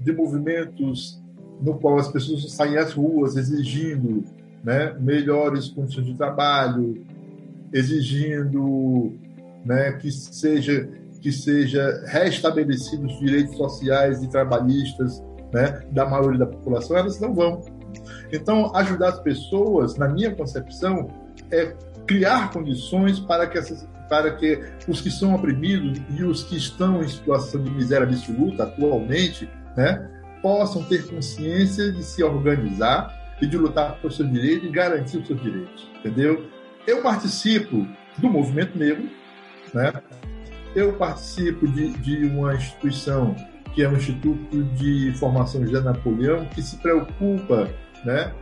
de 0.00 0.10
movimentos 0.10 1.22
no 1.60 1.78
qual 1.78 1.98
as 1.98 2.08
pessoas 2.08 2.50
saem 2.52 2.78
às 2.78 2.92
ruas 2.92 3.36
exigindo 3.36 4.24
né, 4.64 4.96
melhores 4.98 5.68
condições 5.68 6.06
de 6.06 6.14
trabalho, 6.14 7.04
exigindo 7.70 9.12
né, 9.64 9.92
que 9.92 10.10
seja 10.10 10.88
que 11.20 11.32
seja 11.32 12.04
restabelecidos 12.06 13.12
os 13.12 13.18
direitos 13.18 13.56
sociais 13.56 14.22
e 14.22 14.30
trabalhistas 14.30 15.20
né, 15.52 15.82
da 15.90 16.06
maioria 16.06 16.38
da 16.38 16.46
população, 16.46 16.96
elas 16.96 17.20
não 17.20 17.34
vão. 17.34 17.62
Então, 18.32 18.74
ajudar 18.74 19.08
as 19.08 19.20
pessoas, 19.20 19.96
na 19.96 20.08
minha 20.08 20.34
concepção, 20.34 21.08
é 21.50 21.74
criar 22.06 22.50
condições 22.50 23.18
para 23.20 23.46
que, 23.46 23.58
essas, 23.58 23.86
para 24.08 24.32
que 24.32 24.60
os 24.86 25.00
que 25.00 25.10
são 25.10 25.34
oprimidos 25.34 26.00
e 26.16 26.24
os 26.24 26.42
que 26.42 26.56
estão 26.56 27.02
em 27.02 27.08
situação 27.08 27.62
de 27.62 27.70
miséria 27.70 28.06
absoluta 28.06 28.64
atualmente, 28.64 29.48
né, 29.76 30.08
possam 30.42 30.82
ter 30.84 31.06
consciência 31.06 31.92
de 31.92 32.02
se 32.02 32.22
organizar 32.22 33.14
e 33.40 33.46
de 33.46 33.56
lutar 33.56 33.96
por 34.00 34.12
seus 34.12 34.30
direitos 34.30 34.68
e 34.68 34.72
garantir 34.72 35.18
os 35.18 35.26
seus 35.26 35.40
direitos, 35.40 35.88
entendeu? 35.98 36.48
Eu 36.86 37.02
participo 37.02 37.86
do 38.16 38.28
movimento 38.28 38.76
negro, 38.76 39.08
né? 39.72 39.92
Eu 40.74 40.94
participo 40.94 41.66
de, 41.68 41.90
de 41.98 42.26
uma 42.26 42.54
instituição 42.54 43.34
que 43.78 43.84
é 43.84 43.88
o 43.88 43.96
Instituto 43.96 44.64
de 44.74 45.12
Formação 45.20 45.64
José 45.64 45.80
Napoleão, 45.80 46.44
que 46.46 46.60
se 46.60 46.74
preocupa 46.78 47.70
né, 48.04 48.32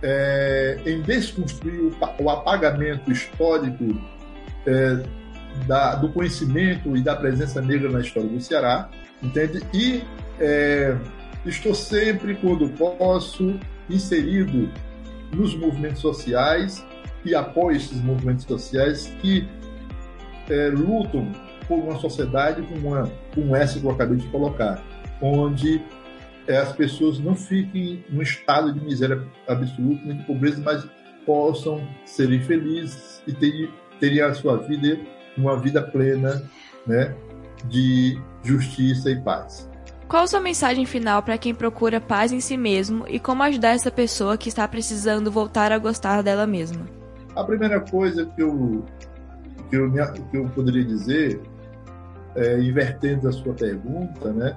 é, 0.00 0.80
em 0.86 1.02
desconstruir 1.02 1.78
o, 1.78 1.94
o 2.22 2.30
apagamento 2.30 3.12
histórico 3.12 3.84
é, 4.66 5.02
da, 5.66 5.94
do 5.96 6.08
conhecimento 6.08 6.96
e 6.96 7.02
da 7.02 7.14
presença 7.14 7.60
negra 7.60 7.90
na 7.90 8.00
história 8.00 8.30
do 8.30 8.40
Ceará, 8.40 8.88
entende? 9.22 9.62
E 9.74 10.02
é, 10.40 10.96
estou 11.44 11.74
sempre, 11.74 12.36
quando 12.36 12.66
posso, 12.70 13.60
inserido 13.90 14.70
nos 15.34 15.54
movimentos 15.54 16.00
sociais 16.00 16.82
e 17.26 17.34
apoio 17.34 17.76
esses 17.76 18.00
movimentos 18.00 18.46
sociais 18.46 19.12
que 19.20 19.46
é, 20.48 20.68
lutam 20.70 21.30
por 21.66 21.78
uma 21.78 21.98
sociedade 21.98 22.62
como, 22.62 22.88
uma, 22.88 23.12
como 23.38 23.54
essa 23.54 23.78
que 23.78 23.86
eu 23.86 23.90
acabei 23.90 24.16
de 24.16 24.26
colocar, 24.28 24.82
onde 25.22 25.80
é, 26.46 26.56
as 26.56 26.72
pessoas 26.72 27.20
não 27.20 27.36
fiquem 27.36 28.04
num 28.10 28.20
estado 28.20 28.72
de 28.72 28.80
miséria 28.80 29.22
absoluta, 29.46 30.02
nem 30.04 30.16
de 30.16 30.24
pobreza, 30.24 30.60
mas 30.64 30.84
possam 31.24 31.86
serem 32.04 32.40
felizes 32.40 33.22
e 33.26 33.32
terem, 33.32 33.70
terem 34.00 34.20
a 34.22 34.34
sua 34.34 34.56
vida 34.56 34.98
uma 35.36 35.56
vida 35.56 35.80
plena, 35.80 36.42
né, 36.84 37.14
de 37.66 38.18
justiça 38.42 39.08
e 39.08 39.20
paz. 39.20 39.70
Qual 40.08 40.24
a 40.24 40.26
sua 40.26 40.40
mensagem 40.40 40.84
final 40.84 41.22
para 41.22 41.38
quem 41.38 41.54
procura 41.54 42.00
paz 42.00 42.32
em 42.32 42.40
si 42.40 42.56
mesmo 42.56 43.04
e 43.06 43.20
como 43.20 43.42
ajudar 43.44 43.70
essa 43.70 43.90
pessoa 43.90 44.36
que 44.36 44.48
está 44.48 44.66
precisando 44.66 45.30
voltar 45.30 45.70
a 45.70 45.78
gostar 45.78 46.22
dela 46.22 46.46
mesma? 46.46 46.86
A 47.36 47.44
primeira 47.44 47.78
coisa 47.78 48.26
que 48.26 48.42
eu, 48.42 48.84
que 49.70 49.76
eu, 49.76 49.92
que 49.92 50.36
eu 50.36 50.48
poderia 50.48 50.84
dizer, 50.84 51.40
é, 52.38 52.60
invertendo 52.60 53.28
a 53.28 53.32
sua 53.32 53.52
pergunta, 53.52 54.32
né, 54.32 54.56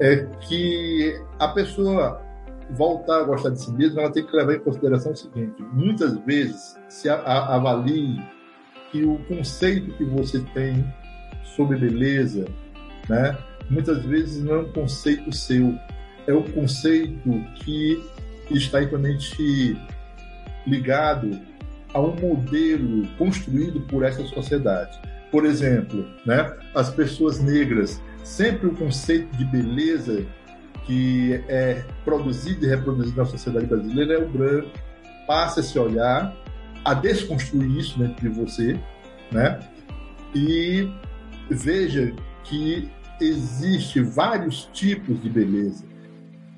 é 0.00 0.16
que 0.46 1.20
a 1.38 1.48
pessoa 1.48 2.20
voltar 2.70 3.20
a 3.20 3.24
gostar 3.24 3.50
de 3.50 3.60
si 3.60 3.72
mesma, 3.72 4.02
ela 4.02 4.12
tem 4.12 4.26
que 4.26 4.36
levar 4.36 4.54
em 4.54 4.60
consideração 4.60 5.12
o 5.12 5.16
seguinte: 5.16 5.62
muitas 5.72 6.18
vezes 6.24 6.76
se 6.88 7.08
avalie 7.08 8.20
que 8.90 9.04
o 9.04 9.18
conceito 9.26 9.92
que 9.94 10.04
você 10.04 10.40
tem 10.54 10.84
sobre 11.56 11.78
beleza, 11.78 12.46
né, 13.08 13.38
muitas 13.70 14.04
vezes 14.04 14.42
não 14.42 14.54
é 14.54 14.58
um 14.58 14.72
conceito 14.72 15.32
seu, 15.32 15.74
é 16.26 16.32
um 16.32 16.42
conceito 16.42 17.30
que 17.56 18.02
está 18.50 18.82
intimamente 18.82 19.78
ligado 20.66 21.38
a 21.94 22.00
um 22.00 22.14
modelo 22.14 23.06
construído 23.16 23.80
por 23.82 24.02
essa 24.02 24.24
sociedade. 24.24 25.00
Por 25.30 25.44
exemplo, 25.44 26.06
né, 26.24 26.56
as 26.74 26.90
pessoas 26.90 27.40
negras, 27.40 28.00
sempre 28.24 28.68
o 28.68 28.74
conceito 28.74 29.36
de 29.36 29.44
beleza 29.44 30.24
que 30.84 31.34
é 31.48 31.84
produzido 32.04 32.64
e 32.64 32.68
reproduzido 32.68 33.18
na 33.18 33.26
sociedade 33.26 33.66
brasileira 33.66 34.14
é 34.14 34.18
o 34.18 34.28
branco. 34.28 34.70
Passa 35.26 35.60
a 35.60 35.62
se 35.62 35.78
olhar, 35.78 36.34
a 36.82 36.94
desconstruir 36.94 37.78
isso 37.78 37.98
dentro 37.98 38.26
de 38.26 38.34
você, 38.34 38.80
né? 39.30 39.60
E 40.34 40.90
veja 41.50 42.14
que 42.44 42.88
existe 43.20 44.00
vários 44.00 44.64
tipos 44.72 45.20
de 45.22 45.28
beleza 45.28 45.84